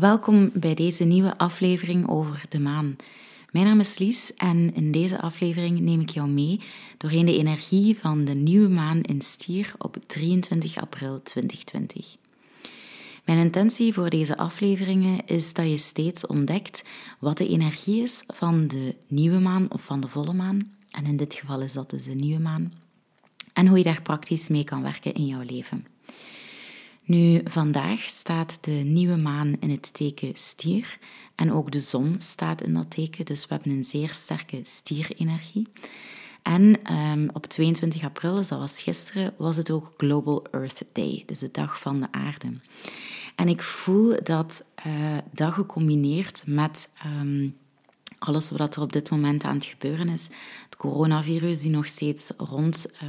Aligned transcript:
welkom 0.00 0.50
bij 0.54 0.74
deze 0.74 1.04
nieuwe 1.04 1.38
aflevering 1.38 2.08
over 2.08 2.42
de 2.48 2.60
maan. 2.60 2.96
Mijn 3.50 3.64
naam 3.64 3.80
is 3.80 3.98
Lies 3.98 4.34
en 4.34 4.74
in 4.74 4.92
deze 4.92 5.20
aflevering 5.20 5.80
neem 5.80 6.00
ik 6.00 6.10
jou 6.10 6.28
mee 6.28 6.60
doorheen 6.98 7.26
de 7.26 7.36
energie 7.38 7.98
van 7.98 8.24
de 8.24 8.34
nieuwe 8.34 8.68
maan 8.68 9.00
in 9.00 9.20
Stier 9.20 9.72
op 9.78 9.96
23 10.06 10.76
april 10.76 11.22
2020. 11.22 12.16
Mijn 13.24 13.38
intentie 13.38 13.92
voor 13.92 14.10
deze 14.10 14.36
afleveringen 14.36 15.26
is 15.26 15.52
dat 15.52 15.68
je 15.68 15.78
steeds 15.78 16.26
ontdekt 16.26 16.84
wat 17.18 17.38
de 17.38 17.48
energie 17.48 18.02
is 18.02 18.24
van 18.26 18.68
de 18.68 18.94
nieuwe 19.06 19.38
maan 19.38 19.72
of 19.72 19.84
van 19.84 20.00
de 20.00 20.08
volle 20.08 20.32
maan. 20.32 20.72
En 20.90 21.06
in 21.06 21.16
dit 21.16 21.34
geval 21.34 21.60
is 21.60 21.72
dat 21.72 21.90
dus 21.90 22.04
de 22.04 22.14
nieuwe 22.14 22.40
maan. 22.40 22.72
En 23.52 23.66
hoe 23.66 23.78
je 23.78 23.84
daar 23.84 24.02
praktisch 24.02 24.48
mee 24.48 24.64
kan 24.64 24.82
werken 24.82 25.14
in 25.14 25.26
jouw 25.26 25.42
leven. 25.42 25.91
Nu, 27.12 27.40
vandaag 27.44 28.00
staat 28.00 28.58
de 28.60 28.70
nieuwe 28.70 29.16
maan 29.16 29.56
in 29.60 29.70
het 29.70 29.94
teken 29.94 30.30
stier 30.34 30.98
en 31.34 31.52
ook 31.52 31.70
de 31.70 31.80
zon 31.80 32.14
staat 32.18 32.62
in 32.62 32.74
dat 32.74 32.90
teken, 32.90 33.24
dus 33.24 33.46
we 33.46 33.54
hebben 33.54 33.72
een 33.72 33.84
zeer 33.84 34.14
sterke 34.14 34.60
stierenergie. 34.62 35.68
En 36.42 36.92
um, 36.94 37.30
op 37.32 37.46
22 37.46 38.04
april, 38.04 38.34
dus 38.34 38.48
dat 38.48 38.58
was 38.58 38.82
gisteren, 38.82 39.34
was 39.36 39.56
het 39.56 39.70
ook 39.70 39.94
Global 39.96 40.46
Earth 40.50 40.82
Day, 40.92 41.22
dus 41.26 41.38
de 41.38 41.50
dag 41.50 41.80
van 41.80 42.00
de 42.00 42.08
aarde. 42.10 42.60
En 43.36 43.48
ik 43.48 43.62
voel 43.62 44.16
dat 44.22 44.64
uh, 44.86 45.18
dat 45.32 45.52
gecombineerd 45.52 46.42
met 46.46 46.90
um, 47.06 47.56
alles 48.18 48.50
wat 48.50 48.76
er 48.76 48.82
op 48.82 48.92
dit 48.92 49.10
moment 49.10 49.44
aan 49.44 49.54
het 49.54 49.64
gebeuren 49.64 50.08
is, 50.08 50.28
het 50.64 50.76
coronavirus 50.76 51.60
die 51.60 51.70
nog 51.70 51.86
steeds 51.86 52.32
rond 52.36 52.92
uh, 53.02 53.08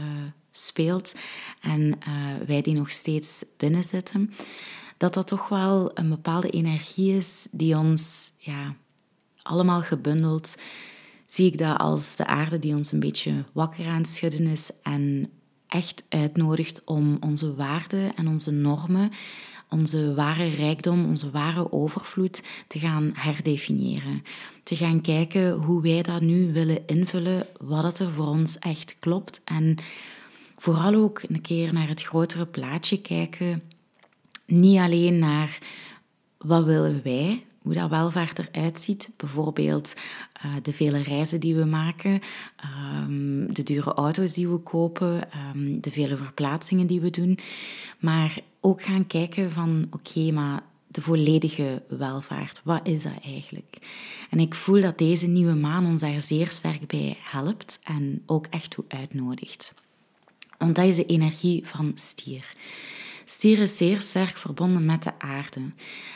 speelt 0.54 1.16
en 1.62 1.82
uh, 1.82 2.48
wij 2.48 2.62
die 2.62 2.74
nog 2.74 2.92
steeds 2.92 3.46
binnen 3.58 3.84
zitten, 3.84 4.34
dat 4.98 5.14
dat 5.14 5.28
toch 5.28 5.50
wel 5.50 5.92
een 5.94 6.10
bepaalde 6.10 6.50
energie 6.50 7.18
is 7.18 7.48
die 7.52 7.78
ons 7.78 8.32
ja, 8.38 8.76
allemaal 9.42 9.82
gebundeld, 9.82 10.56
zie 11.26 11.52
ik 11.52 11.58
dat 11.58 11.78
als 11.78 12.16
de 12.16 12.26
aarde 12.26 12.60
die 12.60 12.76
ons 12.76 12.92
een 12.92 13.00
beetje 13.00 13.44
wakker 13.52 13.88
aan 13.88 14.02
het 14.02 14.10
schudden 14.10 14.48
is 14.48 14.72
en 14.84 15.30
echt 15.68 16.04
uitnodigt 16.10 16.84
om 16.86 17.18
onze 17.20 17.56
waarden 17.56 18.16
en 18.16 18.28
onze 18.28 18.52
normen, 18.52 19.12
onze 19.70 20.14
ware 20.14 20.48
rijkdom, 20.48 21.06
onze 21.06 21.32
ware 21.32 21.72
overvloed 21.72 22.44
te 22.68 22.80
gaan 22.80 23.12
herdefiniëren. 23.14 24.24
Te 24.64 24.76
gaan 24.76 25.02
kijken 25.02 25.52
hoe 25.52 25.82
wij 25.82 26.02
dat 26.02 26.22
nu 26.22 26.54
willen 26.54 26.88
invullen, 26.88 27.48
wat 27.60 28.00
er 28.00 28.12
voor 28.12 28.28
ons 28.28 28.60
echt 28.60 28.96
klopt 29.00 29.42
en 29.44 29.78
vooral 30.64 30.96
ook 30.96 31.22
een 31.28 31.42
keer 31.42 31.74
naar 31.74 31.88
het 31.88 32.02
grotere 32.02 32.46
plaatje 32.46 33.02
kijken. 33.02 33.62
Niet 34.46 34.80
alleen 34.80 35.20
naar 35.20 35.58
wat 36.38 36.64
willen 36.64 37.02
wij, 37.04 37.44
hoe 37.62 37.74
dat 37.74 37.90
welvaart 37.90 38.40
eruit 38.40 38.80
ziet. 38.80 39.10
Bijvoorbeeld 39.18 39.94
uh, 40.46 40.56
de 40.62 40.74
vele 40.74 41.02
reizen 41.02 41.40
die 41.40 41.56
we 41.56 41.66
maken, 41.66 42.22
um, 43.04 43.54
de 43.54 43.64
dure 43.64 43.94
auto's 43.94 44.34
die 44.34 44.48
we 44.48 44.58
kopen, 44.58 45.30
um, 45.56 45.82
de 45.82 45.92
vele 45.92 46.18
verplaatsingen 46.18 46.88
die 46.88 47.02
we 47.02 47.10
doen. 47.10 47.38
Maar 48.00 48.40
ook 48.60 48.82
gaan 48.82 49.08
kijken 49.08 49.52
van 49.52 49.88
oké, 49.92 50.32
maar 50.32 50.64
de 50.88 51.02
volledige 51.02 51.84
welvaart, 51.88 52.62
wat 52.64 52.88
is 52.88 53.04
dat 53.04 53.24
eigenlijk? 53.24 53.78
En 54.30 54.40
ik 54.40 54.56
voel 54.56 54.82
dat 54.82 54.98
deze 54.98 55.28
nieuwe 55.28 55.56
maan 55.56 55.86
ons 55.86 56.02
daar 56.02 56.22
zeer 56.22 56.52
sterk 56.52 56.88
bij 56.88 57.18
helpt 57.20 57.80
en 57.84 58.24
ook 58.26 58.46
echt 58.50 58.70
toe 58.70 58.86
uitnodigt. 58.88 59.74
Want 60.58 60.76
dat 60.76 60.86
is 60.86 60.96
de 60.96 61.06
energie 61.06 61.68
van 61.68 61.92
stier. 61.96 62.52
Stier 63.26 63.60
is 63.60 63.78
zeer 63.78 64.02
sterk 64.02 64.38
verbonden 64.38 64.86
met 64.86 65.04
de 65.04 65.20
aarde. 65.20 65.62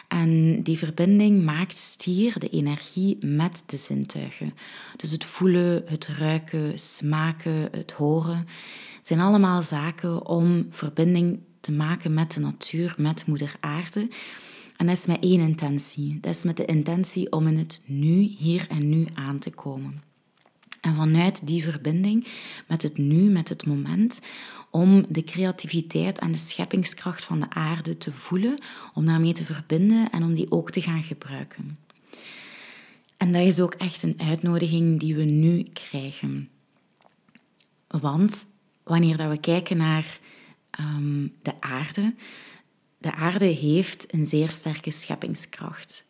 En 0.07 0.63
die 0.63 0.77
verbinding 0.77 1.43
maakt 1.43 1.77
stier 1.77 2.39
de 2.39 2.49
energie 2.49 3.17
met 3.25 3.63
de 3.65 3.77
zintuigen. 3.77 4.53
Dus 4.95 5.11
het 5.11 5.25
voelen, 5.25 5.83
het 5.85 6.07
ruiken, 6.07 6.79
smaken, 6.79 7.69
het 7.71 7.91
horen 7.91 8.47
zijn 9.07 9.19
allemaal 9.19 9.61
zaken 9.61 10.25
om 10.25 10.67
verbinding 10.69 11.39
te 11.59 11.71
maken 11.71 12.13
met 12.13 12.31
de 12.31 12.39
natuur, 12.39 12.95
met 12.97 13.25
moeder 13.25 13.55
aarde. 13.59 14.07
En 14.77 14.85
dat 14.85 14.97
is 14.97 15.05
met 15.05 15.19
één 15.19 15.39
intentie. 15.39 16.17
Dat 16.21 16.35
is 16.35 16.43
met 16.43 16.57
de 16.57 16.65
intentie 16.65 17.31
om 17.31 17.47
in 17.47 17.57
het 17.57 17.83
nu, 17.85 18.35
hier 18.37 18.65
en 18.69 18.89
nu 18.89 19.07
aan 19.13 19.39
te 19.39 19.49
komen. 19.49 20.06
En 20.81 20.95
vanuit 20.95 21.47
die 21.47 21.63
verbinding 21.63 22.27
met 22.67 22.81
het 22.81 22.97
nu, 22.97 23.29
met 23.29 23.49
het 23.49 23.65
moment, 23.65 24.19
om 24.71 25.05
de 25.09 25.23
creativiteit 25.23 26.19
en 26.19 26.31
de 26.31 26.37
scheppingskracht 26.37 27.23
van 27.23 27.39
de 27.39 27.49
aarde 27.49 27.97
te 27.97 28.11
voelen, 28.11 28.59
om 28.93 29.05
daarmee 29.05 29.33
te 29.33 29.45
verbinden 29.45 30.09
en 30.11 30.23
om 30.23 30.33
die 30.33 30.51
ook 30.51 30.71
te 30.71 30.81
gaan 30.81 31.03
gebruiken. 31.03 31.77
En 33.17 33.31
dat 33.31 33.45
is 33.45 33.59
ook 33.59 33.73
echt 33.73 34.03
een 34.03 34.19
uitnodiging 34.19 34.99
die 34.99 35.15
we 35.15 35.23
nu 35.23 35.63
krijgen. 35.73 36.49
Want 37.87 38.47
wanneer 38.83 39.17
dat 39.17 39.29
we 39.29 39.39
kijken 39.39 39.77
naar 39.77 40.19
um, 40.79 41.33
de 41.41 41.61
aarde, 41.61 42.15
de 42.97 43.13
aarde 43.13 43.45
heeft 43.45 44.13
een 44.13 44.25
zeer 44.25 44.49
sterke 44.49 44.91
scheppingskracht. 44.91 46.06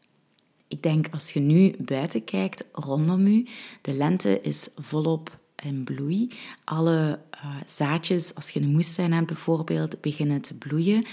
Ik 0.68 0.84
denk 0.84 1.08
als 1.12 1.34
je 1.34 1.40
nu 1.40 1.76
buiten 1.80 2.24
kijkt, 2.24 2.64
rondom 2.72 3.28
u, 3.28 3.48
de 3.82 3.94
lente 3.94 4.42
is 4.42 4.70
volop 4.76 5.40
in 5.64 5.84
bloei. 5.84 6.32
Alle 6.64 7.20
uh, 7.36 7.56
zaadjes, 7.66 8.36
als 8.36 8.50
je 8.50 8.60
een 8.60 8.72
moestuin 8.72 9.14
hebt 9.14 9.28
bijvoorbeeld, 9.28 10.02
beginnen 10.02 10.42
te 10.42 10.54
bloeien. 10.54 11.06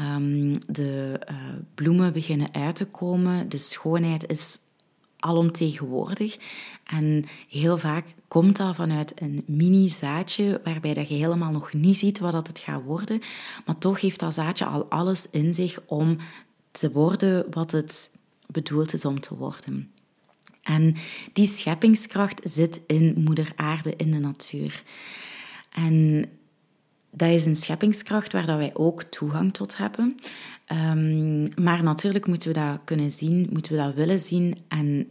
Um, 0.00 0.52
de 0.66 1.20
uh, 1.30 1.36
bloemen 1.74 2.12
beginnen 2.12 2.54
uit 2.54 2.76
te 2.76 2.86
komen. 2.86 3.48
De 3.48 3.58
schoonheid 3.58 4.28
is 4.28 4.58
alomtegenwoordig. 5.18 6.38
En 6.84 7.24
heel 7.48 7.78
vaak 7.78 8.14
komt 8.28 8.56
dat 8.56 8.76
vanuit 8.76 9.12
een 9.20 9.44
mini-zaadje, 9.46 10.60
waarbij 10.64 10.94
dat 10.94 11.08
je 11.08 11.14
helemaal 11.14 11.52
nog 11.52 11.72
niet 11.72 11.98
ziet 11.98 12.18
wat 12.18 12.32
dat 12.32 12.46
het 12.46 12.58
gaat 12.58 12.82
worden. 12.82 13.20
Maar 13.66 13.78
toch 13.78 14.00
heeft 14.00 14.20
dat 14.20 14.34
zaadje 14.34 14.64
al 14.64 14.84
alles 14.84 15.30
in 15.30 15.54
zich 15.54 15.78
om 15.86 16.16
te 16.70 16.90
worden 16.90 17.46
wat 17.50 17.70
het 17.70 18.16
bedoeld 18.50 18.92
is 18.92 19.04
om 19.04 19.20
te 19.20 19.34
worden. 19.34 19.90
En 20.62 20.94
die 21.32 21.46
scheppingskracht 21.46 22.40
zit 22.44 22.80
in 22.86 23.14
moeder 23.24 23.52
aarde, 23.56 23.94
in 23.96 24.10
de 24.10 24.18
natuur. 24.18 24.82
En 25.70 26.26
dat 27.10 27.28
is 27.28 27.46
een 27.46 27.56
scheppingskracht 27.56 28.32
waar 28.32 28.46
dat 28.46 28.56
wij 28.56 28.70
ook 28.74 29.02
toegang 29.02 29.54
tot 29.54 29.76
hebben. 29.76 30.16
Um, 30.72 31.48
maar 31.62 31.82
natuurlijk 31.82 32.26
moeten 32.26 32.48
we 32.48 32.54
dat 32.54 32.80
kunnen 32.84 33.10
zien, 33.10 33.48
moeten 33.52 33.72
we 33.72 33.78
dat 33.78 33.94
willen 33.94 34.18
zien. 34.18 34.58
En 34.68 35.08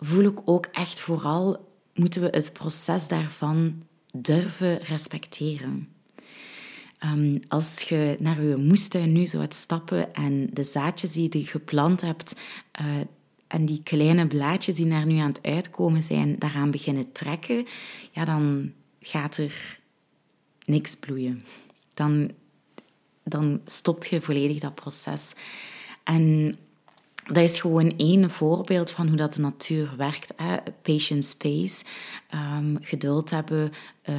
voel 0.00 0.24
ik 0.24 0.40
ook 0.44 0.66
echt 0.66 1.00
vooral, 1.00 1.68
moeten 1.94 2.20
we 2.20 2.28
het 2.30 2.52
proces 2.52 3.08
daarvan 3.08 3.82
durven 4.12 4.78
respecteren. 4.82 5.88
Um, 7.04 7.40
als 7.48 7.80
je 7.80 8.16
naar 8.18 8.42
je 8.42 8.56
moestuin 8.56 9.12
nu 9.12 9.26
zou 9.26 9.46
stappen 9.48 10.14
en 10.14 10.50
de 10.52 10.64
zaadjes 10.64 11.12
die 11.12 11.38
je 11.38 11.44
geplant 11.44 12.00
hebt, 12.00 12.40
uh, 12.80 12.86
en 13.46 13.66
die 13.66 13.82
kleine 13.82 14.26
blaadjes 14.26 14.74
die 14.74 14.88
daar 14.88 15.06
nu 15.06 15.18
aan 15.18 15.28
het 15.28 15.42
uitkomen 15.42 16.02
zijn, 16.02 16.38
daaraan 16.38 16.70
beginnen 16.70 17.12
trekken, 17.12 17.66
ja, 18.12 18.24
dan 18.24 18.72
gaat 19.00 19.36
er 19.36 19.80
niks 20.64 20.96
bloeien. 20.96 21.44
Dan, 21.94 22.30
dan 23.22 23.60
stopt 23.64 24.08
je 24.08 24.20
volledig 24.20 24.60
dat 24.60 24.74
proces. 24.74 25.34
En 26.04 26.56
dat 27.28 27.42
is 27.42 27.60
gewoon 27.60 27.92
één 27.96 28.30
voorbeeld 28.30 28.90
van 28.90 29.08
hoe 29.08 29.16
dat 29.16 29.34
de 29.34 29.40
natuur 29.40 29.94
werkt. 29.96 30.32
Hè. 30.36 30.56
Patient 30.82 31.24
space, 31.24 31.84
um, 32.34 32.78
geduld 32.80 33.30
hebben, 33.30 33.72
uh, 34.10 34.14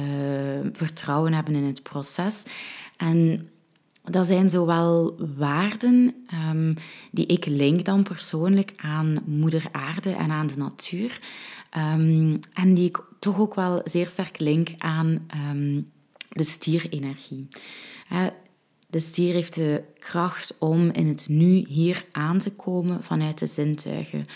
vertrouwen 0.72 1.32
hebben 1.32 1.54
in 1.54 1.64
het 1.64 1.82
proces. 1.82 2.44
En 2.96 3.48
dat 4.04 4.26
zijn 4.26 4.50
zowel 4.50 5.16
waarden 5.36 6.14
um, 6.50 6.74
die 7.10 7.26
ik 7.26 7.46
link 7.46 7.84
dan 7.84 8.02
persoonlijk 8.02 8.72
aan 8.76 9.22
moeder 9.26 9.68
aarde 9.72 10.10
en 10.10 10.30
aan 10.30 10.46
de 10.46 10.56
natuur. 10.56 11.16
Um, 11.76 12.38
en 12.52 12.74
die 12.74 12.88
ik 12.88 13.02
toch 13.18 13.38
ook 13.38 13.54
wel 13.54 13.80
zeer 13.84 14.06
sterk 14.06 14.38
link 14.38 14.68
aan 14.78 15.26
de 16.28 16.44
stierenergie. 16.44 17.48
De 18.90 19.00
stier 19.00 19.34
heeft 19.34 19.54
de 19.54 19.82
kracht 19.98 20.56
om 20.58 20.90
in 20.90 21.08
het 21.08 21.26
nu 21.28 21.64
hier 21.68 22.04
aan 22.12 22.38
te 22.38 22.52
komen 22.52 23.04
vanuit 23.04 23.38
de 23.38 23.46
zintuigen 23.46 24.26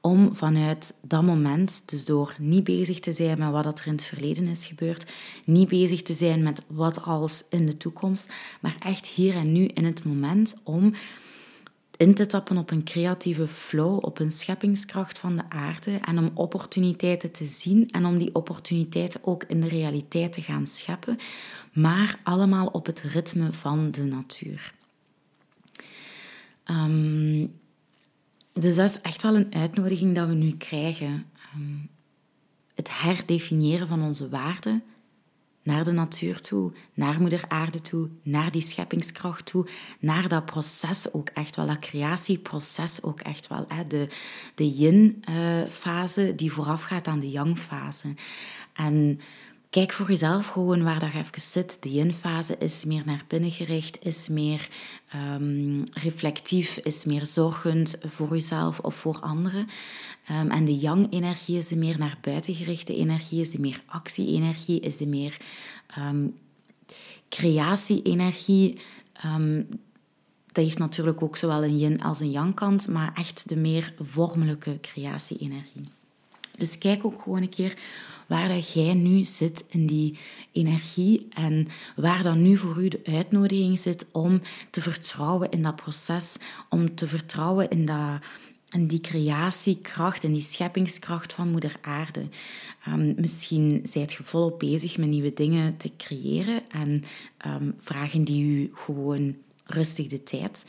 om 0.00 0.36
vanuit 0.36 0.94
dat 1.02 1.22
moment, 1.22 1.82
dus 1.86 2.04
door 2.04 2.34
niet 2.38 2.64
bezig 2.64 3.00
te 3.00 3.12
zijn 3.12 3.38
met 3.38 3.50
wat 3.50 3.78
er 3.78 3.86
in 3.86 3.92
het 3.92 4.02
verleden 4.02 4.48
is 4.48 4.66
gebeurd, 4.66 5.12
niet 5.44 5.68
bezig 5.68 6.02
te 6.02 6.14
zijn 6.14 6.42
met 6.42 6.62
wat 6.66 7.02
als 7.02 7.44
in 7.50 7.66
de 7.66 7.76
toekomst, 7.76 8.32
maar 8.60 8.76
echt 8.78 9.06
hier 9.06 9.34
en 9.34 9.52
nu 9.52 9.64
in 9.64 9.84
het 9.84 10.04
moment 10.04 10.60
om 10.64 10.94
in 11.96 12.14
te 12.14 12.26
tappen 12.26 12.58
op 12.58 12.70
een 12.70 12.84
creatieve 12.84 13.48
flow, 13.48 14.04
op 14.04 14.18
een 14.18 14.32
scheppingskracht 14.32 15.18
van 15.18 15.36
de 15.36 15.42
aarde 15.48 16.00
en 16.04 16.18
om 16.18 16.30
opportuniteiten 16.34 17.32
te 17.32 17.46
zien 17.46 17.90
en 17.90 18.04
om 18.04 18.18
die 18.18 18.34
opportuniteiten 18.34 19.20
ook 19.24 19.44
in 19.44 19.60
de 19.60 19.68
realiteit 19.68 20.32
te 20.32 20.42
gaan 20.42 20.66
scheppen, 20.66 21.18
maar 21.80 22.18
allemaal 22.22 22.66
op 22.66 22.86
het 22.86 23.00
ritme 23.00 23.52
van 23.52 23.90
de 23.90 24.02
natuur. 24.02 24.74
Um, 26.70 27.52
dus 28.52 28.76
dat 28.76 28.90
is 28.90 29.00
echt 29.00 29.22
wel 29.22 29.36
een 29.36 29.54
uitnodiging 29.54 30.14
dat 30.14 30.28
we 30.28 30.34
nu 30.34 30.56
krijgen. 30.56 31.26
Ehm, 31.52 31.76
het 32.74 33.00
herdefiniëren 33.00 33.88
van 33.88 34.02
onze 34.02 34.28
waarden 34.28 34.82
naar 35.62 35.84
de 35.84 35.92
natuur 35.92 36.40
toe, 36.40 36.72
naar 36.94 37.20
moeder 37.20 37.44
aarde 37.48 37.80
toe, 37.80 38.08
naar 38.22 38.50
die 38.50 38.62
scheppingskracht 38.62 39.46
toe, 39.46 39.68
naar 39.98 40.28
dat 40.28 40.44
proces 40.44 41.12
ook 41.12 41.28
echt 41.28 41.56
wel, 41.56 41.66
dat 41.66 41.78
creatieproces 41.78 43.02
ook 43.02 43.20
echt 43.20 43.46
wel. 43.46 43.64
Hè? 43.68 43.86
De, 43.86 44.08
de 44.54 44.70
yin-fase 44.70 46.34
die 46.34 46.52
voorafgaat 46.52 47.06
aan 47.06 47.18
de 47.18 47.30
yang-fase. 47.30 48.14
En 48.72 49.20
Kijk 49.70 49.92
voor 49.92 50.08
jezelf 50.08 50.46
gewoon 50.46 50.82
waar 50.82 50.98
dat 50.98 51.12
even 51.14 51.40
zit. 51.40 51.76
De 51.80 51.92
yin-fase 51.92 52.58
is 52.58 52.84
meer 52.84 53.02
naar 53.04 53.24
binnen 53.26 53.50
gericht, 53.50 54.04
is 54.04 54.28
meer 54.28 54.68
um, 55.14 55.82
reflectief, 55.92 56.76
is 56.76 57.04
meer 57.04 57.26
zorgend 57.26 57.98
voor 58.06 58.28
jezelf 58.28 58.78
of 58.78 58.94
voor 58.94 59.20
anderen. 59.20 59.68
Um, 60.30 60.50
en 60.50 60.64
de 60.64 60.76
yang-energie 60.76 61.58
is 61.58 61.68
de 61.68 61.76
meer 61.76 61.98
naar 61.98 62.18
buiten 62.20 62.54
gerichte 62.54 62.96
energie, 62.96 63.40
is 63.40 63.50
de 63.50 63.60
meer 63.60 63.82
actie-energie, 63.86 64.80
is 64.80 64.96
de 64.96 65.06
meer 65.06 65.36
um, 65.98 66.36
creatie-energie. 67.28 68.80
dat 70.46 70.64
heeft 70.64 70.78
natuurlijk 70.78 71.22
ook 71.22 71.36
zowel 71.36 71.64
een 71.64 71.78
yin 71.78 72.02
als 72.02 72.20
een 72.20 72.30
yang-kant, 72.30 72.88
maar 72.88 73.12
echt 73.14 73.48
de 73.48 73.56
meer 73.56 73.94
vormelijke 73.98 74.78
creatie-energie. 74.80 75.88
Dus 76.58 76.78
kijk 76.78 77.04
ook 77.04 77.22
gewoon 77.22 77.42
een 77.42 77.48
keer 77.48 77.76
waar 78.28 78.48
dat 78.48 78.72
jij 78.72 78.94
nu 78.94 79.24
zit 79.24 79.64
in 79.68 79.86
die 79.86 80.18
energie 80.52 81.26
en 81.30 81.66
waar 81.96 82.22
dan 82.22 82.42
nu 82.42 82.56
voor 82.56 82.82
u 82.82 82.88
de 82.88 83.00
uitnodiging 83.04 83.78
zit 83.78 84.06
om 84.12 84.40
te 84.70 84.80
vertrouwen 84.80 85.50
in 85.50 85.62
dat 85.62 85.76
proces, 85.76 86.38
om 86.68 86.94
te 86.94 87.06
vertrouwen 87.06 87.70
in, 87.70 87.84
dat, 87.84 88.20
die 88.88 89.00
creatiekracht 89.00 90.24
en 90.24 90.32
die 90.32 90.42
scheppingskracht 90.42 91.32
van 91.32 91.50
Moeder 91.50 91.76
Aarde. 91.80 92.28
Um, 92.88 93.14
misschien 93.16 93.80
zijt 93.82 94.12
je 94.12 94.22
volop 94.24 94.58
bezig 94.58 94.98
met 94.98 95.08
nieuwe 95.08 95.32
dingen 95.34 95.76
te 95.76 95.90
creëren 95.96 96.62
en 96.70 97.02
um, 97.46 97.74
vragen 97.80 98.24
die 98.24 98.44
u 98.44 98.70
gewoon 98.74 99.36
rustig 99.64 100.06
de 100.06 100.22
tijd. 100.22 100.66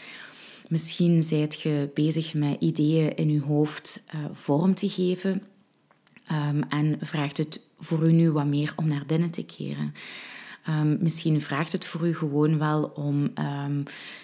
Misschien 0.67 1.23
zijt 1.23 1.61
je 1.61 1.89
bezig 1.93 2.33
met 2.33 2.61
ideeën 2.61 3.15
in 3.15 3.29
uw 3.29 3.41
hoofd 3.41 4.03
uh, 4.15 4.25
vorm 4.33 4.73
te 4.73 4.89
geven 4.89 5.43
Ehm, 6.29 6.61
en 6.69 6.97
vraagt 7.01 7.37
het 7.37 7.61
voor 7.79 8.07
u 8.07 8.11
nu 8.11 8.31
wat 8.31 8.45
meer 8.45 8.73
om 8.75 8.87
naar 8.87 9.05
binnen 9.05 9.29
te 9.29 9.43
keren. 9.43 9.93
Um, 10.69 10.97
misschien 11.01 11.41
vraagt 11.41 11.71
het 11.71 11.85
voor 11.85 12.07
u 12.07 12.15
gewoon 12.15 12.57
wel 12.57 12.83
om 12.83 13.31
um, 13.39 13.83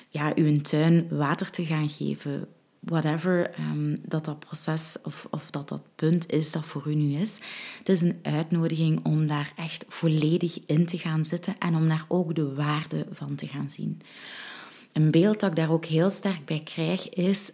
ja, 0.09 0.31
uw 0.35 0.61
tuin 0.61 1.07
water 1.09 1.49
te 1.49 1.65
gaan 1.65 1.89
geven. 1.89 2.47
Whatever 2.79 3.51
dat 4.01 4.25
dat 4.25 4.39
proces 4.39 4.97
of, 5.03 5.27
of 5.29 5.49
dat 5.49 5.69
dat 5.69 5.81
punt 5.95 6.31
is 6.31 6.51
dat 6.51 6.65
voor 6.65 6.83
u 6.87 6.95
nu 6.95 7.19
is. 7.19 7.39
Het 7.77 7.89
is 7.89 8.01
een 8.01 8.19
uitnodiging 8.21 9.05
om 9.05 9.27
daar 9.27 9.53
echt 9.55 9.85
volledig 9.87 10.59
in 10.65 10.85
te 10.85 10.97
gaan 10.97 11.25
zitten 11.25 11.55
en 11.59 11.75
om 11.75 11.87
daar 11.87 12.05
ook 12.07 12.35
de 12.35 12.53
waarde 12.53 13.05
van 13.11 13.35
te 13.35 13.47
gaan 13.47 13.69
zien. 13.69 14.01
Een 14.93 15.11
beeld 15.11 15.39
dat 15.39 15.49
ik 15.49 15.55
daar 15.55 15.71
ook 15.71 15.85
heel 15.85 16.09
sterk 16.09 16.45
bij 16.45 16.61
krijg 16.63 17.09
is 17.09 17.51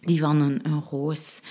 die 0.00 0.20
van 0.20 0.40
een, 0.40 0.60
een 0.62 0.82
roos. 0.90 1.42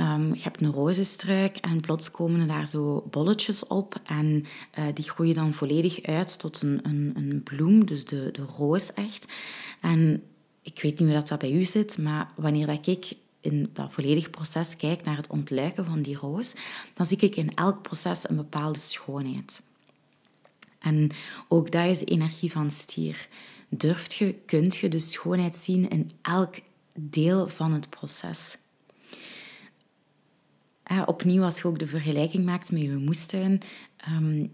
Um, 0.00 0.34
je 0.34 0.42
hebt 0.42 0.60
een 0.60 0.72
rozenstruik 0.72 1.56
en 1.56 1.80
plots 1.80 2.10
komen 2.10 2.40
er 2.40 2.46
daar 2.46 2.66
zo 2.66 3.06
bolletjes 3.10 3.66
op 3.66 4.00
en 4.04 4.44
uh, 4.78 4.84
die 4.94 5.10
groeien 5.10 5.34
dan 5.34 5.54
volledig 5.54 6.02
uit 6.02 6.38
tot 6.38 6.62
een, 6.62 6.80
een, 6.82 7.12
een 7.14 7.42
bloem, 7.42 7.86
dus 7.86 8.04
de, 8.04 8.28
de 8.32 8.42
roos 8.56 8.92
echt. 8.92 9.32
En 9.80 10.22
ik 10.62 10.82
weet 10.82 10.98
niet 10.98 11.08
hoe 11.08 11.18
dat, 11.18 11.28
dat 11.28 11.38
bij 11.38 11.52
u 11.52 11.64
zit, 11.64 11.98
maar 11.98 12.30
wanneer 12.36 12.66
dat 12.66 12.86
ik 12.86 13.12
in 13.40 13.70
dat 13.72 13.92
volledige 13.92 14.30
proces 14.30 14.76
kijk 14.76 15.04
naar 15.04 15.16
het 15.16 15.30
ontluiken 15.30 15.84
van 15.84 16.02
die 16.02 16.16
roos, 16.16 16.54
dan 16.94 17.06
zie 17.06 17.18
ik 17.18 17.36
in 17.36 17.54
elk 17.54 17.82
proces 17.82 18.28
een 18.28 18.36
bepaalde 18.36 18.78
schoonheid. 18.78 19.62
En 20.78 21.10
ook 21.48 21.70
dat 21.70 21.86
is 21.86 21.98
de 21.98 22.04
energie 22.04 22.52
van 22.52 22.70
stier. 22.70 23.28
Durft 23.68 24.14
je, 24.14 24.34
kunt 24.46 24.76
je 24.76 24.88
de 24.88 24.98
schoonheid 24.98 25.56
zien 25.56 25.88
in 25.88 26.10
elk 26.22 26.54
deel 26.94 27.48
van 27.48 27.72
het 27.72 27.90
proces 27.90 28.58
opnieuw, 31.06 31.42
als 31.42 31.58
je 31.58 31.64
ook 31.64 31.78
de 31.78 31.86
vergelijking 31.86 32.44
maakt 32.44 32.72
met 32.72 32.80
je 32.80 32.96
moestuin, 32.96 33.60
um, 34.08 34.52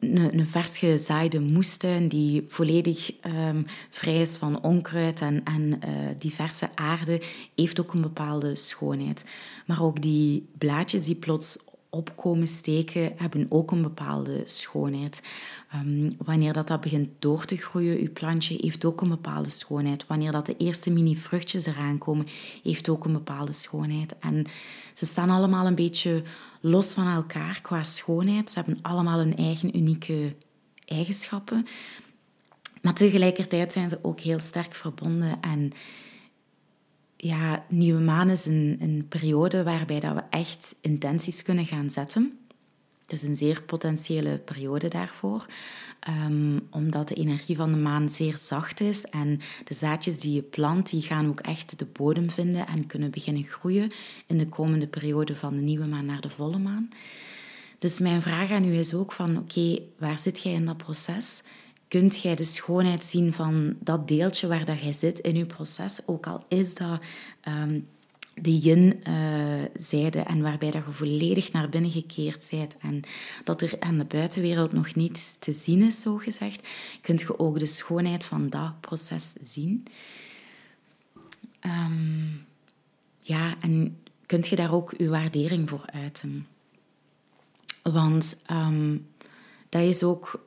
een, 0.00 0.38
een 0.38 0.46
vers 0.46 0.78
gezaaide 0.78 1.40
moestuin 1.40 2.08
die 2.08 2.44
volledig 2.48 3.12
ehm, 3.20 3.62
vrij 3.90 4.20
is 4.20 4.36
van 4.36 4.62
onkruid 4.62 5.20
en, 5.20 5.44
en 5.44 5.62
uh, 5.62 5.78
diverse 6.18 6.68
aarde, 6.74 7.22
heeft 7.54 7.80
ook 7.80 7.92
een 7.92 8.00
bepaalde 8.00 8.56
schoonheid. 8.56 9.24
Maar 9.66 9.82
ook 9.82 10.02
die 10.02 10.48
blaadjes 10.58 11.04
die 11.04 11.14
plots 11.14 11.56
opkomen 11.90 12.48
steken, 12.48 13.12
hebben 13.16 13.46
ook 13.48 13.70
een 13.70 13.82
bepaalde 13.82 14.42
schoonheid. 14.44 15.22
Ehm, 15.74 16.10
wanneer 16.18 16.52
dat, 16.52 16.66
dat 16.66 16.80
begint 16.80 17.08
door 17.18 17.44
te 17.44 17.56
groeien, 17.56 18.00
je 18.00 18.08
plantje 18.08 18.58
heeft 18.60 18.84
ook 18.84 19.00
een 19.00 19.08
bepaalde 19.08 19.48
schoonheid. 19.48 20.06
Wanneer 20.06 20.32
dat 20.32 20.46
de 20.46 20.56
eerste 20.56 20.90
mini-vruchtjes 20.90 21.66
eraan 21.66 21.98
komen, 21.98 22.26
heeft 22.62 22.88
ook 22.88 23.04
een 23.04 23.12
bepaalde 23.12 23.52
schoonheid. 23.52 24.18
En 24.18 24.46
ze 24.92 25.06
staan 25.06 25.30
allemaal 25.30 25.66
een 25.66 25.74
beetje 25.74 26.22
los 26.60 26.92
van 26.92 27.06
elkaar 27.06 27.60
qua 27.62 27.82
schoonheid. 27.82 28.50
Ze 28.50 28.58
hebben 28.58 28.78
allemaal 28.82 29.18
hun 29.18 29.36
eigen 29.36 29.76
unieke 29.76 30.34
eigenschappen. 30.86 31.66
Maar 32.82 32.94
tegelijkertijd 32.94 33.72
zijn 33.72 33.88
ze 33.88 33.98
ook 34.02 34.20
heel 34.20 34.40
sterk 34.40 34.74
verbonden. 34.74 35.40
En 35.40 35.72
ja, 37.16 37.64
nieuwe 37.68 38.00
maan 38.00 38.30
is 38.30 38.46
een, 38.46 38.76
een 38.80 39.06
periode 39.08 39.62
waarbij 39.62 40.00
dat 40.00 40.14
we 40.14 40.22
echt 40.30 40.74
intenties 40.80 41.42
kunnen 41.42 41.66
gaan 41.66 41.90
zetten. 41.90 42.38
Is 43.14 43.22
een 43.22 43.36
zeer 43.36 43.62
potentiële 43.62 44.38
periode 44.38 44.88
daarvoor, 44.88 45.46
um, 46.08 46.66
omdat 46.70 47.08
de 47.08 47.14
energie 47.14 47.56
van 47.56 47.72
de 47.72 47.78
maan 47.78 48.08
zeer 48.08 48.36
zacht 48.38 48.80
is 48.80 49.04
en 49.04 49.40
de 49.64 49.74
zaadjes 49.74 50.20
die 50.20 50.34
je 50.34 50.42
plant, 50.42 50.90
die 50.90 51.02
gaan 51.02 51.28
ook 51.28 51.40
echt 51.40 51.78
de 51.78 51.86
bodem 51.92 52.30
vinden 52.30 52.66
en 52.66 52.86
kunnen 52.86 53.10
beginnen 53.10 53.42
groeien 53.42 53.92
in 54.26 54.38
de 54.38 54.48
komende 54.48 54.86
periode 54.86 55.36
van 55.36 55.56
de 55.56 55.62
nieuwe 55.62 55.86
maan 55.86 56.04
naar 56.04 56.20
de 56.20 56.30
volle 56.30 56.58
maan. 56.58 56.88
Dus 57.78 57.98
mijn 57.98 58.22
vraag 58.22 58.50
aan 58.50 58.64
u 58.64 58.78
is 58.78 58.94
ook 58.94 59.12
van, 59.12 59.38
oké, 59.38 59.78
waar 59.98 60.18
zit 60.18 60.42
jij 60.42 60.52
in 60.52 60.64
dat 60.64 60.76
proces? 60.76 61.42
Kunt 61.88 62.22
jij 62.22 62.34
de 62.34 62.44
schoonheid 62.44 63.04
zien 63.04 63.32
van 63.32 63.76
dat 63.80 64.08
deeltje 64.08 64.46
waar 64.46 64.64
dat 64.64 64.80
jij 64.80 64.92
zit 64.92 65.18
in 65.18 65.36
je 65.36 65.46
proces, 65.46 66.00
ook 66.06 66.26
al 66.26 66.44
is 66.48 66.74
dat 66.74 67.00
um, 67.48 67.86
de 68.34 68.58
yin-zijde 68.58 70.18
en 70.18 70.42
waarbij 70.42 70.70
dat 70.70 70.84
je 70.86 70.92
volledig 70.92 71.52
naar 71.52 71.68
binnen 71.68 71.90
gekeerd 71.90 72.48
bent 72.50 72.76
en 72.78 73.02
dat 73.44 73.62
er 73.62 73.76
aan 73.78 73.98
de 73.98 74.04
buitenwereld 74.04 74.72
nog 74.72 74.94
niets 74.94 75.38
te 75.38 75.52
zien 75.52 75.82
is, 75.82 76.00
zo 76.00 76.16
gezegd, 76.16 76.68
kunt 77.00 77.20
je 77.20 77.38
ook 77.38 77.58
de 77.58 77.66
schoonheid 77.66 78.24
van 78.24 78.48
dat 78.48 78.80
proces 78.80 79.32
zien. 79.40 79.86
Ehm, 81.60 82.26
ja, 83.20 83.56
en 83.60 83.98
kunt 84.26 84.46
je 84.46 84.56
daar 84.56 84.74
ook 84.74 84.94
je 84.96 85.08
waardering 85.08 85.68
voor 85.68 85.84
uiten. 85.92 86.46
Want 87.82 88.36
um, 88.50 89.06
dat 89.68 89.82
is 89.82 90.02
ook 90.02 90.44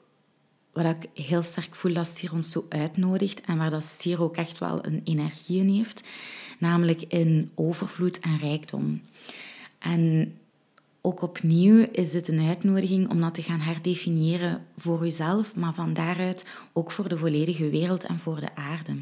wat 0.74 0.86
ik 0.86 1.24
heel 1.24 1.42
sterk 1.42 1.76
voel 1.76 1.94
dat 1.94 2.08
stier 2.08 2.34
ons 2.34 2.52
zo 2.52 2.66
uitnodigt 2.70 3.42
en 3.42 3.58
waar 3.58 3.70
dat 3.70 3.84
stier 3.84 4.22
ook 4.22 4.36
echt 4.36 4.58
wel 4.58 4.86
een 4.86 5.02
energie 5.04 5.60
in 5.60 5.70
heeft 5.70 6.08
namelijk 6.58 7.02
in 7.02 7.52
overvloed 7.56 8.20
en 8.20 8.38
rijkdom. 8.38 9.02
En 9.80 10.34
ook 11.02 11.22
opnieuw 11.22 11.88
is 11.92 12.12
dit 12.12 12.28
een 12.28 12.48
uitnodiging 12.48 13.10
om 13.10 13.22
dat 13.22 13.34
te 13.34 13.42
gaan 13.42 13.60
herdefiniëren 13.60 14.66
voor 14.78 15.06
uzelf, 15.06 15.56
maar 15.56 15.74
van 15.74 15.94
daaruit 15.94 16.46
ook 16.74 16.92
voor 16.92 17.10
de 17.10 17.18
volledige 17.18 17.70
wereld 17.70 18.04
en 18.04 18.20
voor 18.20 18.40
de 18.40 18.56
aarde. 18.56 18.94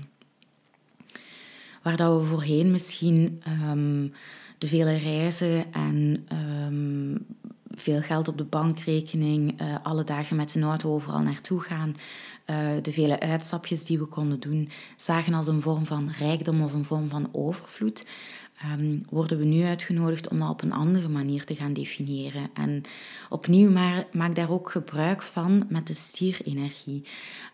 Waar 1.82 1.98
dat 1.98 2.22
we 2.22 2.28
voorheen 2.28 2.72
misschien 2.72 3.42
um, 3.72 4.12
de 4.58 4.68
vele 4.68 4.98
reizen 4.98 5.74
en 5.74 6.28
um, 6.68 7.26
veel 7.72 8.02
geld 8.02 8.28
op 8.28 8.38
de 8.38 8.44
bankrekening, 8.44 9.62
uh, 9.62 9.76
alle 9.84 10.04
dagen 10.04 10.36
met 10.36 10.52
zijn 10.52 10.64
auto 10.64 10.94
overal 10.94 11.20
naartoe 11.20 11.60
gaan, 11.62 11.96
uh, 12.46 12.68
de 12.82 12.92
vele 12.92 13.20
uitstapjes 13.20 13.86
die 13.86 14.00
we 14.00 14.06
konden 14.06 14.40
doen, 14.40 14.70
zagen 14.96 15.34
als 15.34 15.48
een 15.48 15.62
vorm 15.62 15.86
van 15.86 16.12
rijkdom 16.20 16.64
of 16.64 16.74
een 16.74 16.86
vorm 16.86 17.10
van 17.10 17.30
overvloed. 17.32 18.06
Um, 18.80 19.04
worden 19.10 19.38
we 19.38 19.46
nu 19.46 19.64
uitgenodigd 19.64 20.28
om 20.28 20.40
dat 20.40 20.50
op 20.50 20.62
een 20.62 20.72
andere 20.72 21.08
manier 21.08 21.46
te 21.46 21.56
gaan 21.56 21.74
definiëren. 21.74 22.50
En 22.54 22.82
opnieuw 23.30 23.72
maar, 23.72 24.06
maak 24.12 24.36
daar 24.36 24.52
ook 24.52 24.70
gebruik 24.70 25.22
van 25.22 25.66
met 25.70 25.88
de 25.88 25.94
stierenergie. 25.94 27.04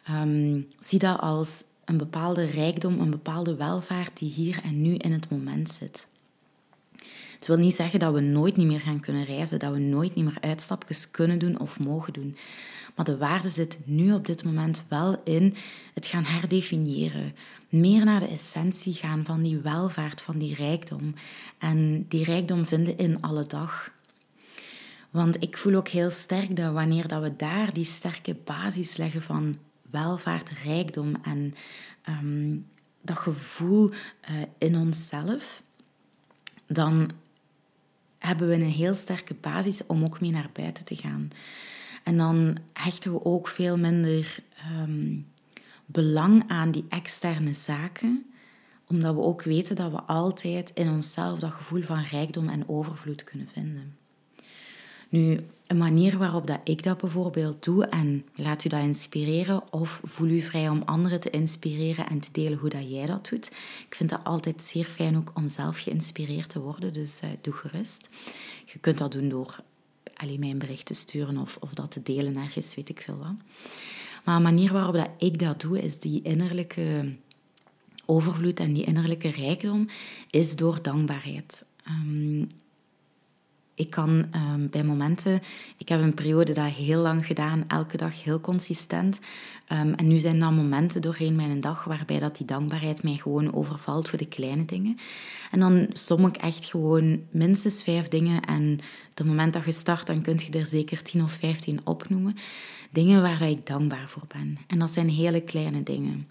Um, 0.10 0.68
zie 0.80 1.00
dat 1.00 1.20
als 1.20 1.64
een 1.86 1.98
bepaalde 1.98 2.46
rijkdom, 2.46 3.00
een 3.00 3.10
bepaalde 3.10 3.56
welvaart 3.56 4.18
die 4.18 4.32
hier 4.32 4.60
en 4.64 4.82
nu 4.82 4.96
in 4.96 5.12
het 5.12 5.30
moment 5.30 5.70
zit. 5.70 6.08
Het 7.36 7.48
wil 7.48 7.58
niet 7.58 7.76
zeggen 7.76 8.00
dat 8.00 8.14
we 8.14 8.20
nooit 8.20 8.56
niet 8.56 8.68
meer 8.68 8.80
gaan 8.80 9.00
kunnen 9.00 9.26
reizen, 9.26 9.60
dat 9.60 9.74
we 9.74 9.80
nooit 9.80 10.16
niet 10.16 10.26
meer 10.26 10.38
uitstapjes 10.42 11.12
kunnen 11.12 11.40
doen 11.40 11.60
of 11.60 11.80
mogen 11.80 12.14
doen. 12.14 12.38
Maar 12.96 13.06
de 13.06 13.18
waarde 13.18 13.50
zit 13.50 13.78
nu 13.84 14.14
op 14.14 14.26
dit 14.26 14.44
moment 14.44 14.84
wel 14.88 15.22
in 15.24 15.56
het 15.94 16.06
gaan 16.06 16.24
herdefiniëren. 16.24 17.36
Meer 17.70 18.06
naar 18.06 18.20
de 18.20 18.28
essentie 18.28 18.94
gaan 18.94 19.26
van 19.26 19.42
die 19.42 19.58
welvaart, 19.58 20.22
van 20.22 20.38
die 20.38 20.56
rijkdom. 20.56 21.14
En 21.58 22.06
die 22.08 22.24
rijkdom 22.24 22.66
vinden 22.66 22.98
in 22.98 23.22
alle 23.22 23.48
dag. 23.48 23.92
Want 25.10 25.44
ik 25.44 25.58
voel 25.58 25.76
ook 25.76 25.88
heel 25.88 26.10
sterk 26.10 26.56
dat 26.56 26.74
wanneer 26.74 27.08
dat 27.08 27.22
we 27.22 27.36
daar 27.36 27.74
die 27.74 27.84
sterke 27.84 28.36
basis 28.44 28.98
leggen 28.98 29.22
van 29.22 29.58
welvaart, 29.90 30.50
rijkdom 30.64 31.16
en 31.24 31.54
ehm, 32.02 32.58
dat 33.02 33.18
gevoel 33.18 33.90
uh, 33.90 34.42
in 34.58 34.76
onszelf, 34.76 35.62
dan 36.68 37.12
hebben 38.18 38.48
we 38.48 38.54
een 38.54 38.62
heel 38.62 38.96
sterke 38.96 39.34
basis 39.34 39.86
om 39.86 40.04
ook 40.04 40.22
mee 40.22 40.32
naar 40.32 40.50
buiten 40.54 40.86
te 40.86 40.96
gaan. 40.96 41.32
En 42.04 42.18
dan 42.18 42.58
hechten 42.74 43.12
we 43.12 43.26
ook 43.26 43.48
veel 43.48 43.78
minder 43.78 44.38
ehm, 44.58 45.18
belang 45.86 46.44
aan 46.48 46.72
die 46.72 46.86
externe 46.90 47.54
zaken, 47.54 48.26
omdat 48.88 49.16
we 49.16 49.22
ook 49.22 49.44
weten 49.44 49.76
dat 49.76 49.92
we 49.92 50.02
altijd 50.02 50.72
in 50.74 50.90
onszelf 50.90 51.40
dat 51.40 51.52
gevoel 51.52 51.82
van 51.82 52.04
rijkdom 52.04 52.50
en 52.50 52.70
overvloed 52.70 53.24
kunnen 53.24 53.48
vinden. 53.48 53.96
Nu, 55.10 55.40
een 55.68 55.78
manier 55.78 56.18
waarop 56.18 56.48
dat 56.48 56.60
ik 56.64 56.84
dat 56.84 56.98
bijvoorbeeld 56.98 57.64
doe, 57.64 57.86
en 57.86 58.26
laat 58.36 58.64
u 58.64 58.70
dat 58.70 58.82
inspireren, 58.82 59.74
of 59.74 60.02
voel 60.04 60.28
u 60.28 60.42
vrij 60.42 60.70
om 60.70 60.82
anderen 60.86 61.20
te 61.20 61.30
inspireren 61.30 62.10
en 62.10 62.20
te 62.20 62.32
delen 62.32 62.58
hoe 62.58 62.70
dat 62.70 62.92
jij 62.92 63.06
dat 63.06 63.30
doet. 63.30 63.46
Ik 63.88 63.96
vind 63.96 64.10
dat 64.10 64.24
altijd 64.24 64.62
zeer 64.62 64.86
fijn 64.86 65.18
ook 65.18 65.32
om 65.34 65.48
zelf 65.48 65.80
geïnspireerd 65.80 66.50
te 66.50 66.60
worden, 66.60 66.94
dus 66.94 67.22
uh, 67.24 67.30
doe 67.42 67.54
gerust. 67.54 68.10
Je 68.66 68.80
kunt 68.80 68.98
dat 68.98 69.12
doen 69.12 69.30
door 69.30 69.64
alleen 70.22 70.40
mij 70.40 70.50
een 70.50 70.58
bericht 70.58 70.86
te 70.86 70.94
sturen 70.94 71.38
of, 71.38 71.58
of 71.60 71.74
dat 71.74 71.92
te 71.92 72.02
delen 72.04 72.36
ergens, 72.36 72.76
weet 72.76 72.90
ik 72.90 73.02
veel 73.02 73.18
wat. 73.18 73.36
Maar 74.24 74.36
een 74.36 74.42
manier 74.42 74.74
waarop 74.74 74.94
dat 74.94 75.10
ik 75.18 75.40
dat 75.40 75.62
doe, 75.62 75.82
is 75.82 76.00
die 76.00 76.22
innerlijke 76.22 77.16
overvloed 78.06 78.60
en 78.60 78.74
die 78.74 78.84
innerlijke 78.84 79.30
rijkdom, 79.30 79.88
is 80.30 80.56
door 80.56 80.82
dankbaarheid. 80.82 81.66
Um, 81.88 82.48
ik 83.82 83.90
kan 83.90 84.26
um, 84.36 84.70
bij 84.70 84.84
momenten, 84.84 85.42
ik 85.78 85.90
heb 85.90 86.02
een 86.02 86.14
periode 86.14 86.54
dat 86.54 86.66
heel 86.66 87.02
lang 87.02 87.26
gedaan, 87.26 87.64
elke 87.68 87.98
dag 87.98 88.24
heel 88.24 88.40
consistent. 88.40 89.20
Um, 89.72 89.94
en 89.94 90.08
nu 90.08 90.20
zijn 90.20 90.40
dat 90.40 90.52
momenten 90.52 91.02
doorheen 91.02 91.36
mijn 91.36 91.62
dag 91.62 91.84
waarbij 91.84 92.20
dat 92.20 92.38
die 92.38 92.46
dankbaarheid 92.46 93.04
mij 93.04 93.16
gewoon 93.16 93.54
overvalt 93.54 94.10
voor 94.10 94.18
de 94.18 94.28
kleine 94.28 94.66
dingen. 94.66 94.98
En 95.52 95.60
dan 95.60 95.88
som 95.94 96.26
ik 96.26 96.36
echt 96.38 96.66
gewoon 96.66 97.22
minstens 97.32 97.84
vijf 97.84 98.08
dingen. 98.08 98.42
En 98.42 98.80
het 99.14 99.26
moment 99.26 99.54
dat 99.54 99.66
je 99.66 99.72
start, 99.72 100.08
dan 100.08 100.22
kun 100.22 100.40
je 100.46 100.60
er 100.60 100.66
zeker 100.66 101.04
tien 101.04 101.24
of 101.24 101.32
vijftien 101.32 101.80
opnoemen. 101.84 102.36
Dingen 102.92 103.22
waar 103.22 103.42
ik 103.42 103.66
dankbaar 103.66 104.10
voor 104.10 104.28
ben. 104.28 104.58
En 104.68 104.80
dat 104.80 104.92
zijn 104.92 105.10
hele 105.10 105.42
kleine 105.42 105.84
dingen. 105.84 106.28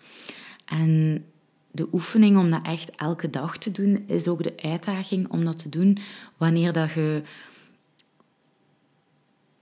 En 0.65 1.25
de 1.71 1.89
oefening 1.93 2.39
om 2.39 2.51
dat 2.51 2.67
echt 2.67 2.91
elke 2.91 3.31
dag 3.31 3.59
te 3.59 3.71
doen, 3.71 4.05
is 4.07 4.29
ook 4.29 4.43
de 4.43 4.55
uitdaging 4.63 5.29
om 5.29 5.45
dat 5.45 5.59
te 5.59 5.69
doen 5.69 5.99
wanneer 6.37 6.73
dat 6.73 6.93
je 6.93 7.23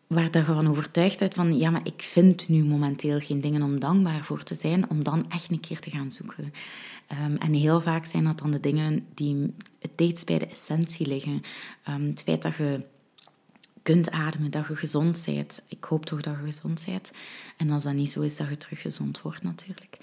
waar 0.06 0.28
je 0.30 0.44
van 0.44 0.68
overtuigd 0.68 1.18
bent 1.18 1.34
van 1.34 1.58
ja, 1.58 1.70
maar 1.70 1.86
ik 1.86 2.02
vind 2.02 2.48
nu 2.48 2.64
momenteel 2.64 3.20
geen 3.20 3.40
dingen 3.40 3.62
om 3.62 3.80
dankbaar 3.80 4.24
voor 4.24 4.42
te 4.42 4.54
zijn, 4.54 4.90
om 4.90 5.02
dan 5.04 5.30
echt 5.30 5.50
een 5.50 5.60
keer 5.60 5.80
te 5.80 5.90
gaan 5.90 6.12
zoeken. 6.12 6.52
Ehm, 7.06 7.34
en 7.36 7.52
heel 7.52 7.80
vaak 7.80 8.04
zijn 8.04 8.24
dat 8.24 8.38
dan 8.38 8.50
de 8.50 8.60
dingen 8.60 9.06
die 9.14 9.54
het 9.80 9.90
dichtst 9.94 10.26
bij 10.26 10.38
de 10.38 10.46
essentie 10.46 11.06
liggen. 11.06 11.40
Um, 11.88 12.06
het 12.06 12.22
feit 12.22 12.42
dat 12.42 12.56
je 12.56 12.80
kunt 13.82 14.10
ademen, 14.10 14.50
dat 14.50 14.66
je 14.66 14.76
gezond 14.76 15.22
bent. 15.26 15.62
Ik 15.68 15.84
hoop 15.84 16.06
toch 16.06 16.20
dat 16.20 16.36
je 16.36 16.44
gezond 16.44 16.84
bent. 16.86 17.10
En 17.56 17.70
als 17.70 17.82
dat 17.82 17.94
niet 17.94 18.10
zo 18.10 18.20
is, 18.20 18.36
dat 18.36 18.48
je 18.48 18.56
terug 18.56 18.80
gezond 18.80 19.22
wordt 19.22 19.42
natuurlijk. 19.42 19.98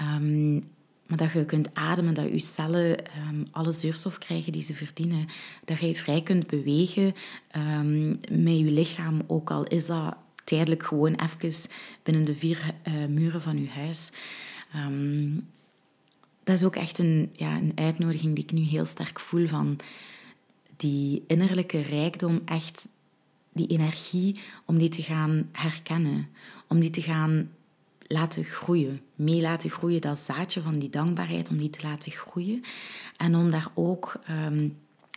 Um, 0.00 0.62
maar 1.06 1.18
dat 1.18 1.32
je 1.32 1.44
kunt 1.44 1.74
ademen, 1.74 2.14
dat 2.14 2.28
je 2.28 2.38
cellen 2.38 2.98
um, 3.28 3.46
alle 3.50 3.72
zuurstof 3.72 4.18
krijgen 4.18 4.52
die 4.52 4.62
ze 4.62 4.74
verdienen. 4.74 5.26
Dat 5.64 5.78
je 5.78 5.96
vrij 5.96 6.22
kunt 6.22 6.46
bewegen 6.46 7.14
um, 7.56 8.08
met 8.30 8.58
je 8.58 8.70
lichaam, 8.70 9.22
ook 9.26 9.50
al 9.50 9.64
is 9.64 9.86
dat 9.86 10.16
tijdelijk 10.44 10.82
gewoon 10.82 11.14
even 11.14 11.70
binnen 12.02 12.24
de 12.24 12.34
vier 12.34 12.74
uh, 12.88 13.06
muren 13.06 13.42
van 13.42 13.60
je 13.60 13.68
huis. 13.68 14.12
Um, 14.76 15.46
dat 16.44 16.54
is 16.54 16.64
ook 16.64 16.76
echt 16.76 16.98
een, 16.98 17.30
ja, 17.32 17.56
een 17.56 17.72
uitnodiging 17.74 18.34
die 18.34 18.44
ik 18.44 18.52
nu 18.52 18.60
heel 18.60 18.84
sterk 18.84 19.20
voel 19.20 19.46
van 19.46 19.76
die 20.76 21.24
innerlijke 21.26 21.80
rijkdom, 21.80 22.42
echt 22.44 22.88
die 23.52 23.66
energie 23.66 24.40
om 24.64 24.78
die 24.78 24.88
te 24.88 25.02
gaan 25.02 25.48
herkennen, 25.52 26.28
om 26.68 26.80
die 26.80 26.90
te 26.90 27.02
gaan 27.02 27.50
laten 28.12 28.44
groeien. 28.44 29.00
Mee 29.14 29.40
laten 29.40 29.70
groeien, 29.70 30.00
dat 30.00 30.18
zaadje 30.18 30.60
van 30.60 30.78
die 30.78 30.90
dankbaarheid, 30.90 31.48
om 31.48 31.58
die 31.58 31.70
te 31.70 31.86
laten 31.86 32.12
groeien. 32.12 32.62
En 33.16 33.34
om 33.34 33.50
daar 33.50 33.68
ook 33.74 34.20
ehm, 34.26 34.68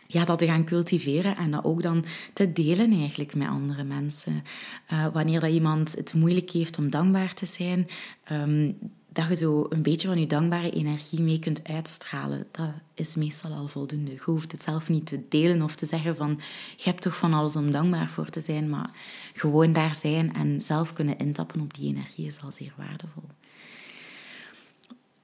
ja, 0.06 0.24
dat 0.24 0.38
te 0.38 0.46
gaan 0.46 0.64
cultiveren 0.64 1.36
en 1.36 1.50
dat 1.50 1.64
ook 1.64 1.82
dan 1.82 2.04
te 2.32 2.52
delen 2.52 2.92
eigenlijk 2.92 3.34
met 3.34 3.48
andere 3.48 3.84
mensen. 3.84 4.44
Uh, 4.92 5.06
wanneer 5.12 5.40
dat 5.40 5.50
iemand 5.50 5.94
het 5.96 6.14
moeilijk 6.14 6.50
heeft 6.50 6.78
om 6.78 6.90
dankbaar 6.90 7.34
te 7.34 7.46
zijn, 7.46 7.88
ehm, 8.24 8.72
dat 9.16 9.28
je 9.28 9.34
zo 9.34 9.66
een 9.68 9.82
beetje 9.82 10.08
van 10.08 10.20
je 10.20 10.26
dankbare 10.26 10.70
energie 10.70 11.20
mee 11.20 11.38
kunt 11.38 11.68
uitstralen. 11.68 12.46
Dat 12.50 12.70
is 12.94 13.14
meestal 13.14 13.52
al 13.52 13.68
voldoende. 13.68 14.12
Je 14.12 14.20
hoeft 14.24 14.52
het 14.52 14.62
zelf 14.62 14.88
niet 14.88 15.06
te 15.06 15.28
delen 15.28 15.62
of 15.62 15.74
te 15.74 15.86
zeggen 15.86 16.16
van 16.16 16.40
je 16.76 16.82
hebt 16.90 17.02
toch 17.02 17.16
van 17.16 17.32
alles 17.32 17.56
om 17.56 17.72
dankbaar 17.72 18.08
voor 18.08 18.28
te 18.28 18.40
zijn, 18.40 18.70
maar 18.70 18.90
gewoon 19.32 19.72
daar 19.72 19.94
zijn 19.94 20.34
en 20.34 20.60
zelf 20.60 20.92
kunnen 20.92 21.18
intappen 21.18 21.60
op 21.60 21.74
die 21.74 21.88
energie 21.88 22.26
is 22.26 22.42
al 22.42 22.52
zeer 22.52 22.72
waardevol. 22.76 23.24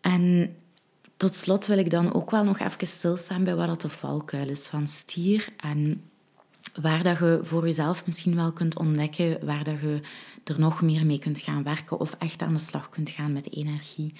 En 0.01 0.57
tot 1.17 1.35
slot 1.35 1.67
wil 1.67 1.79
ik 1.79 1.91
dan 1.91 2.15
ook 2.15 2.31
wel 2.31 2.45
nog 2.45 2.59
even 2.59 2.87
stilstaan 2.87 3.45
bij 3.45 3.55
wat 3.55 3.81
de 3.81 3.89
valkuil 3.89 4.49
is 4.49 4.67
van 4.67 4.87
stier 4.87 5.49
en 5.57 6.03
waar 6.81 7.03
dat 7.03 7.19
je 7.19 7.41
voor 7.43 7.65
jezelf 7.65 8.07
misschien 8.07 8.35
wel 8.35 8.53
kunt 8.53 8.79
ontdekken, 8.79 9.47
waar 9.47 9.65
dat 9.65 9.81
je 9.81 10.01
er 10.45 10.61
nog 10.61 10.83
meer 10.83 11.07
mee 11.07 11.19
kunt 11.19 11.39
gaan 11.39 11.63
werken 11.63 12.01
of 12.01 12.15
echt 12.19 12.43
aan 12.43 12.53
de 12.53 12.59
slag 12.59 12.89
kunt 12.89 13.11
gaan 13.11 13.33
met 13.33 13.53
energie. 13.53 14.13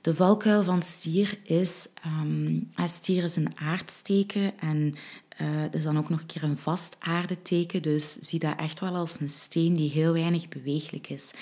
De 0.00 0.14
valkuil 0.14 0.62
van 0.62 0.82
stier 0.82 1.38
is, 1.42 1.88
um, 2.06 2.70
stier 2.84 3.24
is 3.24 3.36
een 3.36 3.58
aardsteken 3.58 4.58
en 4.58 4.94
uh, 5.40 5.72
is 5.72 5.82
dan 5.82 5.98
ook 5.98 6.08
nog 6.08 6.20
een 6.20 6.26
keer 6.26 6.42
een 6.42 6.58
vast 6.58 6.96
aardeteken, 6.98 7.82
dus 7.82 8.12
zie 8.12 8.38
dat 8.38 8.58
echt 8.58 8.80
wel 8.80 8.94
als 8.94 9.20
een 9.20 9.28
steen 9.28 9.76
die 9.76 9.90
heel 9.90 10.12
weinig 10.12 10.48
beweeglijk 10.48 11.08
is. 11.08 11.34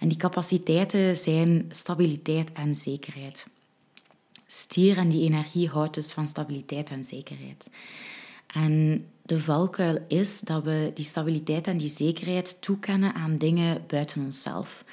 En 0.00 0.08
die 0.08 0.18
capaciteiten 0.18 1.16
zijn 1.16 1.64
stabiliteit 1.70 2.52
en 2.52 2.74
zekerheid. 2.74 3.46
Stier 4.46 4.96
en 4.96 5.08
die 5.08 5.22
energie 5.22 5.68
houdt 5.68 5.94
dus 5.94 6.12
van 6.12 6.28
stabiliteit 6.28 6.90
en 6.90 7.04
zekerheid. 7.04 7.70
En 8.46 9.06
de 9.26 9.38
valkuil 9.38 9.98
is 10.08 10.40
dat 10.40 10.62
we 10.64 10.90
die 10.94 11.04
stabiliteit 11.04 11.66
en 11.66 11.76
die 11.76 11.88
zekerheid 11.88 12.60
toekennen 12.60 13.14
aan 13.14 13.38
dingen 13.38 13.84
buiten 13.86 14.24
onszelf. 14.24 14.84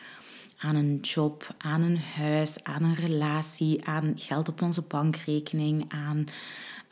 Aan 0.58 0.76
een 0.76 1.00
job, 1.02 1.56
aan 1.58 1.82
een 1.82 1.98
huis, 1.98 2.64
aan 2.64 2.84
een 2.84 2.96
relatie, 2.96 3.86
aan 3.86 4.14
geld 4.16 4.50
op 4.50 4.62
onze 4.62 4.82
bankrekening, 4.82 5.86
aan 5.88 6.26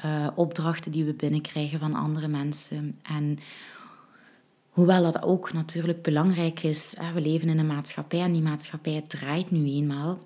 uh, 0.06 0.28
opdrachten 0.36 0.92
die 0.92 1.06
we 1.06 1.14
binnenkrijgen 1.14 1.80
van 1.80 1.94
andere 1.94 2.28
mensen. 2.28 3.00
En 3.02 3.40
hoewel 4.70 5.04
dat 5.04 5.24
ook 5.24 5.54
natuurlijk 5.54 6.02
belangrijk 6.02 6.64
is, 6.64 6.96
we 7.14 7.22
leven 7.22 7.50
in 7.50 7.60
een 7.60 7.68
maatschappij 7.68 8.20
en 8.20 8.32
die 8.32 8.42
maatschappij 8.42 9.04
draait 9.08 9.52
nu 9.52 9.66
eenmaal, 9.66 10.20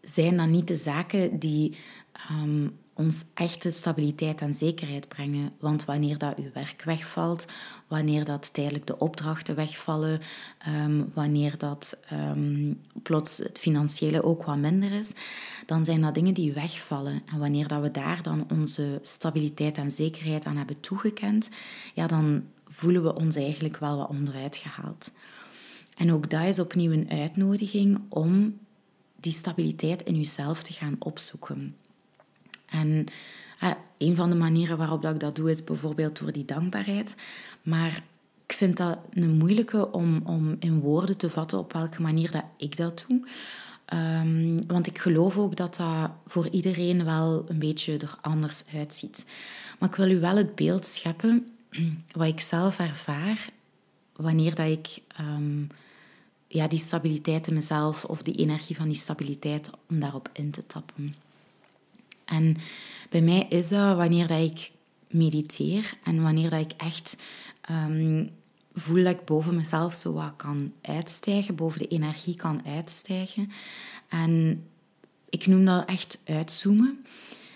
zijn 0.00 0.36
dat 0.36 0.48
niet 0.48 0.68
de 0.68 0.76
zaken 0.76 1.38
die 1.38 1.76
um, 2.30 2.78
ons 2.98 3.24
echte 3.34 3.70
stabiliteit 3.70 4.40
en 4.40 4.54
zekerheid 4.54 5.08
brengen. 5.08 5.52
Want 5.60 5.84
wanneer 5.84 6.18
dat 6.18 6.36
uw 6.36 6.50
werk 6.52 6.82
wegvalt, 6.84 7.46
wanneer 7.86 8.24
dat 8.24 8.52
tijdelijk 8.52 8.86
de 8.86 8.98
opdrachten 8.98 9.54
wegvallen, 9.54 10.20
ehm, 10.58 11.02
wanneer 11.14 11.58
dat 11.58 12.00
um, 12.12 12.80
plots 13.02 13.38
het 13.38 13.58
financiële 13.58 14.22
ook 14.24 14.44
wat 14.44 14.56
minder 14.56 14.92
is, 14.92 15.12
dan 15.66 15.84
zijn 15.84 16.00
dat 16.00 16.14
dingen 16.14 16.34
die 16.34 16.52
wegvallen. 16.52 17.22
En 17.26 17.38
wanneer 17.38 17.68
dat 17.68 17.80
we 17.82 17.90
daar 17.90 18.22
dan 18.22 18.46
onze 18.50 18.98
stabiliteit 19.02 19.78
en 19.78 19.90
zekerheid 19.90 20.44
aan 20.44 20.56
hebben 20.56 20.80
toegekend, 20.80 21.50
ja, 21.94 22.06
dan 22.06 22.44
voelen 22.66 23.02
we 23.02 23.14
ons 23.14 23.36
eigenlijk 23.36 23.76
wel 23.76 23.96
wat 23.96 24.08
onderuit 24.08 24.56
gehaald. 24.56 25.10
En 25.96 26.12
ook 26.12 26.30
dat 26.30 26.44
is 26.44 26.58
opnieuw 26.58 26.92
een 26.92 27.10
uitnodiging 27.10 28.00
om 28.08 28.58
die 29.20 29.32
stabiliteit 29.32 30.02
in 30.02 30.16
jezelf 30.16 30.62
te 30.62 30.72
gaan 30.72 30.96
opzoeken. 30.98 31.76
En 32.70 33.06
uh, 33.62 33.70
een 33.98 34.16
van 34.16 34.30
de 34.30 34.36
manieren 34.36 34.78
waarop 34.78 35.02
dat 35.02 35.14
ik 35.14 35.20
dat 35.20 35.36
doe 35.36 35.50
is 35.50 35.64
bijvoorbeeld 35.64 36.18
door 36.18 36.32
die 36.32 36.44
dankbaarheid. 36.44 37.14
Maar 37.62 38.02
ik 38.46 38.54
vind 38.54 38.76
dat 38.76 38.98
een 39.10 39.36
moeilijke 39.36 39.92
om, 39.92 40.20
om 40.24 40.56
in 40.58 40.80
woorden 40.80 41.16
te 41.16 41.30
vatten 41.30 41.58
op 41.58 41.72
welke 41.72 42.02
manier 42.02 42.30
dat 42.30 42.44
ik 42.56 42.76
dat 42.76 43.04
doe. 43.08 43.20
Um, 43.94 44.66
want 44.66 44.86
ik 44.86 44.98
geloof 44.98 45.36
ook 45.36 45.56
dat 45.56 45.76
dat 45.76 46.10
voor 46.26 46.48
iedereen 46.48 47.04
wel 47.04 47.44
een 47.48 47.58
beetje 47.58 47.98
er 47.98 48.18
anders 48.20 48.64
uitziet. 48.74 49.26
Maar 49.78 49.88
ik 49.88 49.94
wil 49.94 50.10
u 50.10 50.20
wel 50.20 50.36
het 50.36 50.54
beeld 50.54 50.86
scheppen 50.86 51.52
wat 52.12 52.26
ik 52.26 52.40
zelf 52.40 52.78
ervaar 52.78 53.50
wanneer 54.16 54.54
dat 54.54 54.66
ik 54.66 55.02
ehm, 55.16 55.62
ja, 56.46 56.68
die 56.68 56.78
stabiliteit 56.78 57.46
in 57.46 57.54
mezelf 57.54 58.04
of 58.04 58.22
die 58.22 58.34
energie 58.34 58.76
van 58.76 58.86
die 58.86 58.96
stabiliteit 58.96 59.70
om 59.88 60.00
daarop 60.00 60.28
in 60.32 60.50
te 60.50 60.66
tappen. 60.66 61.14
En 62.28 62.56
bij 63.10 63.20
mij 63.20 63.46
is 63.48 63.68
dat 63.68 63.96
wanneer 63.96 64.26
dat 64.26 64.40
ik 64.40 64.70
mediteer 65.10 65.98
en 66.04 66.22
wanneer 66.22 66.50
dat 66.50 66.60
ik 66.60 66.72
echt 66.76 67.22
um, 67.70 68.30
voel 68.74 69.04
dat 69.04 69.18
ik 69.18 69.24
boven 69.24 69.56
mezelf 69.56 69.94
zo 69.94 70.12
wat 70.12 70.32
kan 70.36 70.72
uitstijgen, 70.82 71.54
boven 71.54 71.78
de 71.78 71.88
energie 71.88 72.36
kan 72.36 72.62
uitstijgen. 72.66 73.50
En 74.08 74.64
ik 75.28 75.46
noem 75.46 75.64
dat 75.64 75.88
echt 75.88 76.22
uitzoomen. 76.24 77.04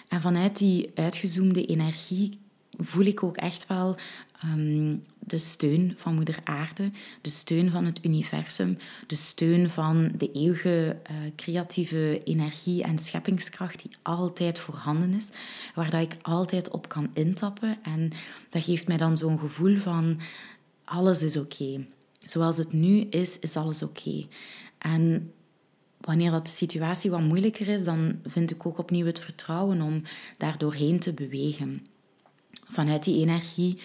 En 0.09 0.21
vanuit 0.21 0.59
die 0.59 0.91
uitgezoomde 0.95 1.67
energie 1.67 2.39
voel 2.79 3.05
ik 3.05 3.23
ook 3.23 3.37
echt 3.37 3.67
wel 3.67 3.97
um, 4.45 5.01
de 5.19 5.39
steun 5.39 5.95
van 5.97 6.15
Moeder 6.15 6.39
Aarde, 6.45 6.91
de 7.21 7.31
steun 7.31 7.71
van 7.71 7.85
het 7.85 8.05
universum, 8.05 8.79
de 9.07 9.15
steun 9.15 9.71
van 9.71 10.13
de 10.17 10.33
eeuwige 10.33 10.97
uh, 11.11 11.17
creatieve 11.37 12.21
energie 12.25 12.83
en 12.83 12.99
scheppingskracht 12.99 13.83
die 13.83 13.97
altijd 14.03 14.59
voorhanden 14.59 15.15
is, 15.15 15.29
waar 15.75 15.91
dat 15.91 16.03
ik 16.03 16.17
altijd 16.23 16.71
op 16.71 16.89
kan 16.89 17.11
intappen. 17.13 17.79
En 17.83 18.11
dat 18.51 18.65
geeft 18.65 18.89
mij 18.89 18.97
dan 18.97 19.17
zo'n 19.17 19.39
gevoel 19.39 19.77
van 19.77 20.21
alles 20.85 21.23
is 21.23 21.37
oké. 21.37 21.87
Zoals 22.19 22.57
het 22.57 22.73
nu 22.73 23.01
is, 23.01 23.39
is 23.39 23.57
alles 23.57 23.83
oké. 23.83 24.27
En 24.79 25.33
wanneer 26.01 26.31
dat 26.31 26.47
de 26.47 26.53
situatie 26.53 27.11
wat 27.11 27.21
moeilijker 27.21 27.69
is, 27.69 27.85
dan 27.85 28.19
vind 28.25 28.51
ik 28.51 28.67
ook 28.67 28.79
opnieuw 28.79 29.07
het 29.07 29.19
vertrouwen 29.19 29.81
om 29.81 30.03
daar 30.39 30.59
doorheen 30.59 30.99
te 30.99 31.13
bewegen. 31.13 31.87
Vanuit 32.65 33.05
die 33.05 33.21
energie 33.21 33.81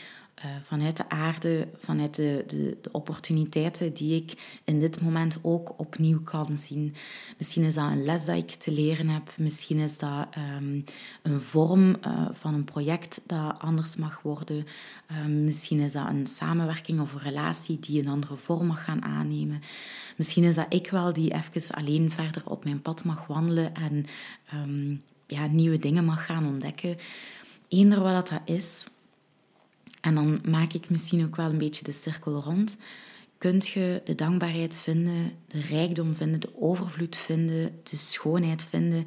uh, 0.45 0.51
vanuit 0.63 0.97
de 0.97 1.09
aarde, 1.09 1.67
vanuit 1.77 2.15
de, 2.15 2.43
de, 2.47 2.77
de, 2.81 2.91
opportuniteiten 2.91 3.93
die 3.93 4.15
ik 4.15 4.59
in 4.63 4.79
dit 4.79 5.01
moment 5.01 5.37
ook 5.41 5.73
opnieuw 5.77 6.21
kan 6.21 6.57
zien. 6.57 6.95
Misschien 7.37 7.63
is 7.63 7.73
dat 7.73 7.91
een 7.91 8.03
les 8.03 8.25
dat 8.25 8.35
ik 8.35 8.49
te 8.49 8.71
leren 8.71 9.07
heb, 9.09 9.33
misschien 9.37 9.77
is 9.77 9.97
dat 9.97 10.27
um, 10.57 10.83
een 11.21 11.41
vorm 11.41 11.89
uh, 11.89 12.27
van 12.31 12.53
een 12.53 12.63
project 12.63 13.21
dat 13.25 13.55
anders 13.59 13.95
mag 13.95 14.21
worden, 14.21 14.65
um, 15.23 15.43
misschien 15.43 15.79
is 15.79 15.93
dat 15.93 16.07
een 16.07 16.27
samenwerking 16.27 17.01
of 17.01 17.13
een 17.13 17.19
relatie 17.19 17.79
die 17.79 18.01
een 18.01 18.07
andere 18.07 18.35
vorm 18.35 18.65
mag 18.65 18.83
gaan 18.83 19.03
aannemen. 19.03 19.61
Misschien 20.17 20.43
is 20.43 20.55
dat 20.55 20.73
ik 20.73 20.89
wel 20.89 21.13
die 21.13 21.33
even 21.33 21.75
alleen 21.75 22.11
verder 22.11 22.41
op 22.45 22.63
mijn 22.63 22.81
pad 22.81 23.03
mag 23.03 23.27
wandelen 23.27 23.75
en 23.75 24.05
um, 24.53 25.01
ja, 25.27 25.47
nieuwe 25.47 25.79
dingen 25.79 26.05
mag 26.05 26.25
gaan 26.25 26.47
ontdekken. 26.47 26.97
Eender 27.67 28.01
wat 28.01 28.29
dat 28.29 28.41
is, 28.45 28.87
en 30.07 30.15
dan 30.15 30.41
maak 30.49 30.73
ik 30.73 30.89
misschien 30.89 31.25
ook 31.25 31.35
wel 31.35 31.49
een 31.49 31.57
beetje 31.57 31.83
de 31.83 31.91
cirkel 31.91 32.41
rond. 32.41 32.77
Kunt 33.37 33.67
je 33.67 34.01
de 34.03 34.15
dankbaarheid 34.15 34.79
vinden, 34.79 35.31
de 35.47 35.61
rijkdom 35.61 36.15
vinden, 36.15 36.39
de 36.39 36.61
overvloed 36.61 37.17
vinden, 37.17 37.79
de 37.83 37.95
schoonheid 37.95 38.63
vinden 38.63 39.05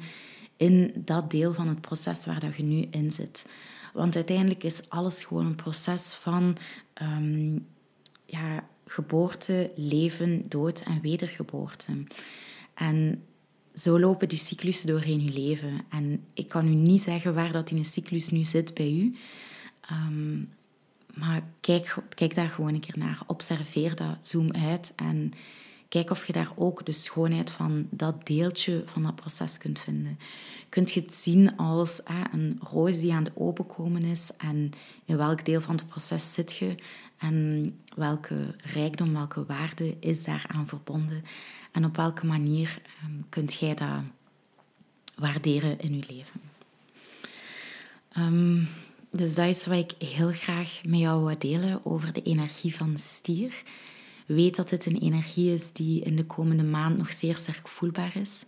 in 0.57 0.91
dat 0.95 1.31
deel 1.31 1.53
van 1.53 1.67
het 1.67 1.81
proces 1.81 2.25
waar 2.25 2.39
dat 2.39 2.55
je 2.55 2.63
nu 2.63 2.87
in 2.91 3.11
zit. 3.11 3.45
Want 3.93 4.15
uiteindelijk 4.15 4.63
is 4.63 4.89
alles 4.89 5.23
gewoon 5.23 5.45
een 5.45 5.55
proces 5.55 6.13
van 6.13 6.57
um, 7.01 7.67
ja, 8.25 8.67
geboorte, 8.85 9.71
leven, 9.75 10.45
dood 10.49 10.81
en 10.81 11.01
wedergeboorte. 11.01 11.91
En 12.73 13.23
zo 13.73 13.99
lopen 13.99 14.29
die 14.29 14.37
cyclussen 14.37 14.87
doorheen 14.87 15.23
je 15.23 15.33
leven. 15.33 15.81
En 15.89 16.23
ik 16.33 16.47
kan 16.47 16.67
u 16.67 16.73
niet 16.73 17.01
zeggen 17.01 17.33
waar 17.33 17.51
dat 17.51 17.71
in 17.71 17.77
een 17.77 17.85
cyclus 17.85 18.29
nu 18.29 18.43
zit 18.43 18.73
bij 18.73 18.91
u. 18.91 19.15
Um, 19.91 20.49
maar 21.13 21.43
kijk, 21.59 21.95
kijk 22.09 22.35
daar 22.35 22.49
gewoon 22.49 22.73
een 22.73 22.79
keer 22.79 22.97
naar. 22.97 23.19
Observeer 23.27 23.95
dat, 23.95 24.17
zoom 24.21 24.53
uit 24.53 24.93
en 24.95 25.33
kijk 25.87 26.09
of 26.09 26.27
je 26.27 26.33
daar 26.33 26.51
ook 26.55 26.85
de 26.85 26.91
schoonheid 26.91 27.51
van 27.51 27.87
dat 27.89 28.25
deeltje 28.25 28.83
van 28.85 29.03
dat 29.03 29.15
proces 29.15 29.57
kunt 29.57 29.79
vinden. 29.79 30.19
Kunt 30.69 30.91
je 30.91 30.99
het 30.99 31.13
zien 31.13 31.57
als 31.57 32.01
een 32.31 32.59
roos 32.63 32.99
die 32.99 33.13
aan 33.13 33.23
het 33.23 33.35
openkomen 33.35 34.03
is 34.03 34.31
en 34.37 34.71
in 35.05 35.17
welk 35.17 35.45
deel 35.45 35.61
van 35.61 35.75
het 35.75 35.87
proces 35.87 36.33
zit 36.33 36.55
je 36.55 36.75
en 37.17 37.79
welke 37.95 38.55
rijkdom, 38.57 39.13
welke 39.13 39.45
waarde 39.45 39.97
is 39.99 40.23
daaraan 40.23 40.67
verbonden 40.67 41.23
en 41.71 41.85
op 41.85 41.95
welke 41.95 42.25
manier 42.25 42.81
um, 43.05 43.25
kunt 43.29 43.53
jij 43.53 43.73
dat 43.73 44.03
waarderen 45.15 45.79
in 45.79 45.95
je 45.95 46.03
leven. 46.09 46.41
Um, 48.17 48.67
dus 49.11 49.35
dat 49.35 49.47
is 49.47 49.65
wat 49.65 49.77
ik 49.77 50.07
heel 50.07 50.31
graag 50.31 50.81
met 50.85 50.99
jou 50.99 51.25
wil 51.25 51.37
delen 51.39 51.85
over 51.85 52.13
de 52.13 52.21
energie 52.21 52.75
van 52.75 52.97
stier. 52.97 53.63
Weet 54.25 54.55
dat 54.55 54.69
het 54.69 54.85
een 54.85 54.99
energie 54.99 55.53
is 55.53 55.71
die 55.71 56.01
in 56.01 56.15
de 56.15 56.25
komende 56.25 56.63
maand 56.63 56.97
nog 56.97 57.13
zeer 57.13 57.37
sterk 57.37 57.67
voelbaar 57.67 58.15
is. 58.15 58.45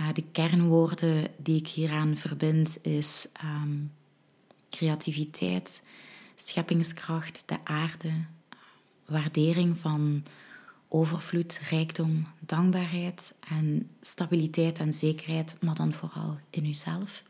Uh, 0.00 0.12
de 0.12 0.24
kernwoorden 0.32 1.28
die 1.36 1.60
ik 1.60 1.68
hieraan 1.68 2.16
verbind 2.16 2.78
is 2.82 3.28
um, 3.44 3.92
creativiteit, 4.70 5.82
scheppingskracht, 6.34 7.42
de 7.46 7.58
aarde, 7.64 8.12
waardering 9.06 9.78
van 9.78 10.24
overvloed, 10.88 11.60
rijkdom, 11.70 12.26
dankbaarheid 12.40 13.34
en 13.48 13.90
stabiliteit 14.00 14.78
en 14.78 14.92
zekerheid, 14.92 15.56
maar 15.60 15.74
dan 15.74 15.92
vooral 15.92 16.38
in 16.50 16.66
uzelf. 16.66 17.22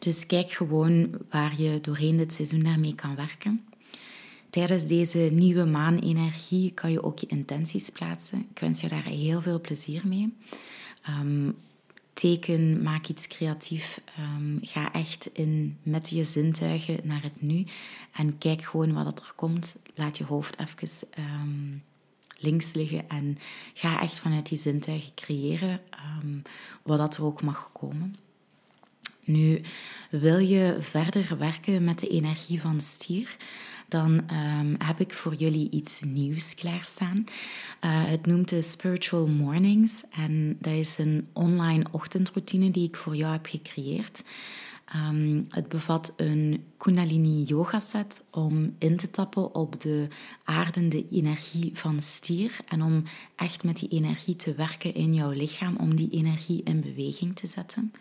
Dus 0.00 0.26
kijk 0.26 0.50
gewoon 0.50 1.10
waar 1.30 1.60
je 1.60 1.80
doorheen 1.80 2.16
dit 2.16 2.32
seizoen 2.32 2.62
daarmee 2.62 2.94
kan 2.94 3.14
werken. 3.14 3.64
Tijdens 4.50 4.86
deze 4.86 5.18
nieuwe 5.18 5.64
maanenergie 5.64 6.72
kan 6.72 6.92
je 6.92 7.02
ook 7.02 7.18
je 7.18 7.26
intenties 7.26 7.90
plaatsen. 7.90 8.46
Ik 8.50 8.58
wens 8.58 8.80
je 8.80 8.88
daar 8.88 9.04
heel 9.04 9.42
veel 9.42 9.60
plezier 9.60 10.06
mee. 10.06 10.36
Um, 11.08 11.56
teken, 12.12 12.82
maak 12.82 13.08
iets 13.08 13.26
creatief. 13.26 14.00
Um, 14.18 14.58
ga 14.62 14.92
echt 14.92 15.30
in 15.32 15.78
met 15.82 16.08
je 16.08 16.24
zintuigen 16.24 17.00
naar 17.02 17.22
het 17.22 17.42
nu. 17.42 17.64
En 18.12 18.38
kijk 18.38 18.64
gewoon 18.64 18.92
wat 18.92 19.18
er 19.18 19.32
komt. 19.36 19.76
Laat 19.94 20.18
je 20.18 20.24
hoofd 20.24 20.58
even 20.58 21.08
um, 21.18 21.82
links 22.38 22.72
liggen. 22.72 23.08
En 23.08 23.38
ga 23.74 24.00
echt 24.00 24.20
vanuit 24.20 24.48
die 24.48 24.58
zintuigen 24.58 25.14
creëren 25.14 25.80
wat 26.82 27.16
er 27.16 27.24
ook 27.24 27.42
mag 27.42 27.70
komen. 27.72 28.14
Nu, 29.30 29.60
wil 30.10 30.38
je 30.38 30.76
verder 30.80 31.38
werken 31.38 31.84
met 31.84 31.98
de 31.98 32.08
energie 32.08 32.60
van 32.60 32.80
stier? 32.80 33.36
Dan 33.88 34.12
um, 34.12 34.76
heb 34.78 35.00
ik 35.00 35.12
voor 35.12 35.34
jullie 35.34 35.70
iets 35.70 36.00
nieuws 36.00 36.54
klaarstaan. 36.54 37.24
Uh, 37.84 38.04
het 38.04 38.26
noemt 38.26 38.48
de 38.48 38.62
Spiritual 38.62 39.26
Mornings 39.26 40.02
en 40.10 40.56
dat 40.60 40.72
is 40.72 40.98
een 40.98 41.28
online 41.32 41.84
ochtendroutine 41.90 42.70
die 42.70 42.86
ik 42.86 42.96
voor 42.96 43.16
jou 43.16 43.32
heb 43.32 43.46
gecreëerd. 43.46 44.22
Um, 44.96 45.46
het 45.48 45.68
bevat 45.68 46.14
een 46.16 46.64
Kundalini 46.76 47.42
yoga 47.42 47.80
set 47.80 48.24
om 48.30 48.74
in 48.78 48.96
te 48.96 49.10
tappen 49.10 49.54
op 49.54 49.80
de 49.80 50.08
aardende 50.44 51.08
energie 51.10 51.70
van 51.74 52.00
stier 52.00 52.56
en 52.68 52.82
om 52.82 53.02
echt 53.36 53.64
met 53.64 53.78
die 53.78 53.88
energie 53.88 54.36
te 54.36 54.54
werken 54.54 54.94
in 54.94 55.14
jouw 55.14 55.30
lichaam, 55.30 55.76
om 55.76 55.96
die 55.96 56.10
energie 56.10 56.62
in 56.62 56.80
beweging 56.80 57.36
te 57.36 57.46
zetten. 57.46 57.92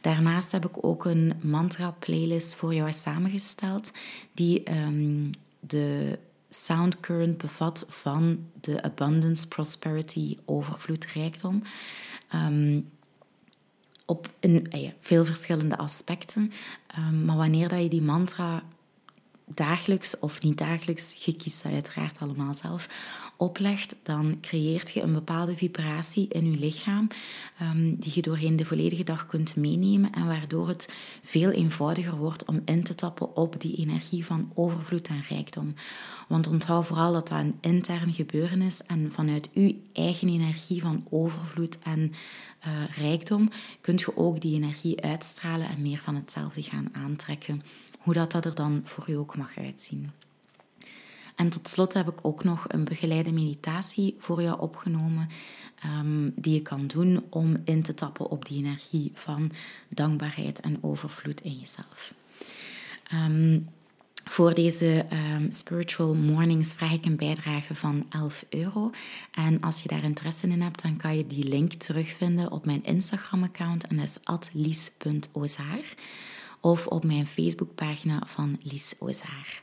Daarnaast 0.00 0.52
heb 0.52 0.64
ik 0.64 0.84
ook 0.84 1.04
een 1.04 1.32
mantra-playlist 1.42 2.54
voor 2.54 2.74
jou 2.74 2.92
samengesteld, 2.92 3.92
die 4.32 4.72
um, 4.86 5.30
de 5.60 6.18
sound 6.48 7.00
current 7.00 7.38
bevat 7.38 7.84
van 7.88 8.38
de 8.60 8.82
abundance, 8.82 9.48
prosperity, 9.48 10.36
overvloed, 10.44 11.04
rijkdom. 11.04 11.62
Um, 12.34 12.88
op 14.04 14.28
in, 14.40 14.70
eh, 14.70 14.90
veel 15.00 15.24
verschillende 15.24 15.76
aspecten. 15.76 16.52
Um, 16.98 17.24
maar 17.24 17.36
wanneer 17.36 17.68
dat 17.68 17.82
je 17.82 17.88
die 17.88 18.02
mantra 18.02 18.62
dagelijks 19.46 20.18
of 20.18 20.42
niet 20.42 20.58
dagelijks, 20.58 21.24
je 21.24 21.36
kiest 21.36 21.62
dat 21.62 21.72
uiteraard 21.72 22.18
allemaal 22.20 22.54
zelf, 22.54 22.88
oplegt, 23.36 23.96
dan 24.02 24.40
creëert 24.40 24.90
je 24.90 25.02
een 25.02 25.12
bepaalde 25.12 25.56
vibratie 25.56 26.28
in 26.28 26.50
je 26.50 26.58
lichaam 26.58 27.08
um, 27.62 27.96
die 27.96 28.12
je 28.14 28.22
doorheen 28.22 28.56
de 28.56 28.64
volledige 28.64 29.04
dag 29.04 29.26
kunt 29.26 29.56
meenemen 29.56 30.12
en 30.12 30.26
waardoor 30.26 30.68
het 30.68 30.94
veel 31.22 31.50
eenvoudiger 31.50 32.16
wordt 32.16 32.44
om 32.44 32.62
in 32.64 32.82
te 32.82 32.94
tappen 32.94 33.36
op 33.36 33.60
die 33.60 33.76
energie 33.76 34.24
van 34.24 34.52
overvloed 34.54 35.08
en 35.08 35.24
rijkdom. 35.28 35.74
Want 36.28 36.46
onthoud 36.46 36.86
vooral 36.86 37.12
dat 37.12 37.28
dat 37.28 37.38
een 37.38 37.58
intern 37.60 38.12
gebeuren 38.12 38.62
is 38.62 38.82
en 38.82 39.12
vanuit 39.12 39.48
uw 39.54 39.72
eigen 39.92 40.28
energie 40.28 40.80
van 40.80 41.06
overvloed 41.10 41.78
en 41.78 42.12
uh, 42.66 42.96
rijkdom 42.96 43.50
kunt 43.80 44.00
je 44.00 44.16
ook 44.16 44.40
die 44.40 44.54
energie 44.54 45.00
uitstralen 45.00 45.68
en 45.68 45.82
meer 45.82 45.98
van 45.98 46.14
hetzelfde 46.14 46.62
gaan 46.62 46.88
aantrekken. 46.92 47.62
Hoe 47.98 48.14
dat, 48.14 48.32
dat 48.32 48.44
er 48.44 48.54
dan 48.54 48.82
voor 48.84 49.10
u 49.10 49.12
ook 49.12 49.33
mag 49.36 49.58
uitzien. 49.58 50.10
En 51.36 51.48
tot 51.48 51.68
slot 51.68 51.92
heb 51.92 52.08
ik 52.08 52.18
ook 52.22 52.44
nog 52.44 52.64
een 52.68 52.84
begeleide 52.84 53.32
meditatie 53.32 54.16
voor 54.18 54.42
jou 54.42 54.60
opgenomen, 54.60 55.28
um, 55.84 56.32
die 56.36 56.54
je 56.54 56.62
kan 56.62 56.86
doen 56.86 57.24
om 57.30 57.56
in 57.64 57.82
te 57.82 57.94
tappen 57.94 58.30
op 58.30 58.46
die 58.46 58.58
energie 58.58 59.10
van 59.14 59.50
dankbaarheid 59.88 60.60
en 60.60 60.78
overvloed 60.82 61.40
in 61.40 61.58
jezelf. 61.58 62.14
Um, 63.12 63.68
Voor 64.24 64.54
deze 64.54 65.06
um, 65.12 65.52
Spiritual 65.52 66.14
Mornings 66.14 66.74
vraag 66.74 66.92
ik 66.92 67.04
een 67.04 67.16
bijdrage 67.16 67.74
van 67.74 68.06
11 68.10 68.44
euro. 68.50 68.90
En 69.30 69.60
als 69.60 69.82
je 69.82 69.88
daar 69.88 70.04
interesse 70.04 70.46
in 70.46 70.62
hebt, 70.62 70.82
dan 70.82 70.96
kan 70.96 71.16
je 71.16 71.26
die 71.26 71.44
link 71.44 71.72
terugvinden 71.72 72.50
op 72.50 72.64
mijn 72.64 72.84
Instagram-account. 72.84 73.86
En 73.86 73.96
dat 73.96 74.08
is 74.08 74.18
atlies.ozaar. 74.24 75.94
Of 76.64 76.86
op 76.86 77.04
mijn 77.04 77.26
Facebookpagina 77.26 78.22
van 78.26 78.58
Lies 78.62 78.94
Ozaar. 78.98 79.62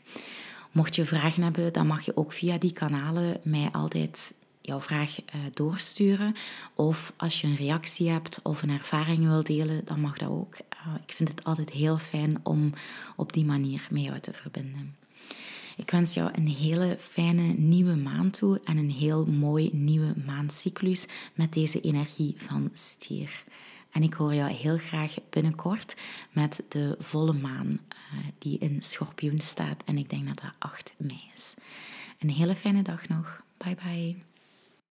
Mocht 0.72 0.96
je 0.96 1.06
vragen 1.06 1.44
hebben, 1.44 1.74
dan 1.74 1.88
mag 1.88 2.06
je 2.06 2.18
ook 2.18 2.34
via 2.34 2.58
die 2.58 2.74
kanalen 2.74 3.40
mij 3.44 3.70
altijd 3.72 4.34
jouw 4.62 4.82
vraag 4.82 5.20
uh, 5.20 5.42
doorsturen. 5.54 6.36
Of 6.76 7.14
als 7.18 7.42
je 7.42 7.48
een 7.48 7.56
reactie 7.56 8.10
hebt 8.10 8.40
of 8.44 8.62
een 8.62 8.70
ervaring 8.70 9.28
wil 9.28 9.44
delen, 9.44 9.86
dan 9.86 10.00
mag 10.00 10.18
dat 10.18 10.30
ook. 10.30 10.54
Uh, 10.54 10.94
ik 11.08 11.12
vind 11.14 11.30
het 11.30 11.44
altijd 11.44 11.70
heel 11.70 11.98
fijn 11.98 12.40
om 12.44 12.74
op 13.16 13.34
die 13.34 13.46
manier 13.46 13.88
met 13.90 14.04
jou 14.04 14.20
te 14.20 14.34
verbinden. 14.34 14.96
Ik 15.78 15.92
wens 15.92 16.14
jou 16.14 16.32
een 16.34 16.48
hele 16.48 16.98
fijne 17.00 17.54
nieuwe 17.58 17.96
maand 17.96 18.34
toe 18.34 18.60
en 18.64 18.78
een 18.78 18.92
heel 18.92 19.26
mooi 19.26 19.70
nieuwe 19.74 20.14
maandcyclus 20.26 21.06
met 21.34 21.54
deze 21.54 21.82
energie 21.82 22.36
van 22.38 22.70
stier. 22.74 23.44
En 23.91 24.04
ik 24.04 24.13
hoor 24.13 24.34
jou 24.34 24.51
heel 24.51 24.77
graag 24.77 25.15
binnenkort 25.30 25.95
met 26.32 26.65
de 26.69 26.95
volle 26.99 27.34
maan 27.34 27.80
uh, 27.89 28.19
die 28.38 28.58
in 28.58 28.82
schorpioen 28.82 29.39
staat. 29.39 29.84
En 29.86 29.97
ik 29.97 30.10
denk 30.10 30.27
dat 30.27 30.39
dat 30.39 30.54
8 30.58 30.93
mei 30.97 31.21
is. 31.34 31.56
Een 32.19 32.30
hele 32.30 32.56
fijne 32.56 32.82
dag 32.82 33.08
nog. 33.08 33.43
Bye 33.58 33.75
bye. 33.84 34.31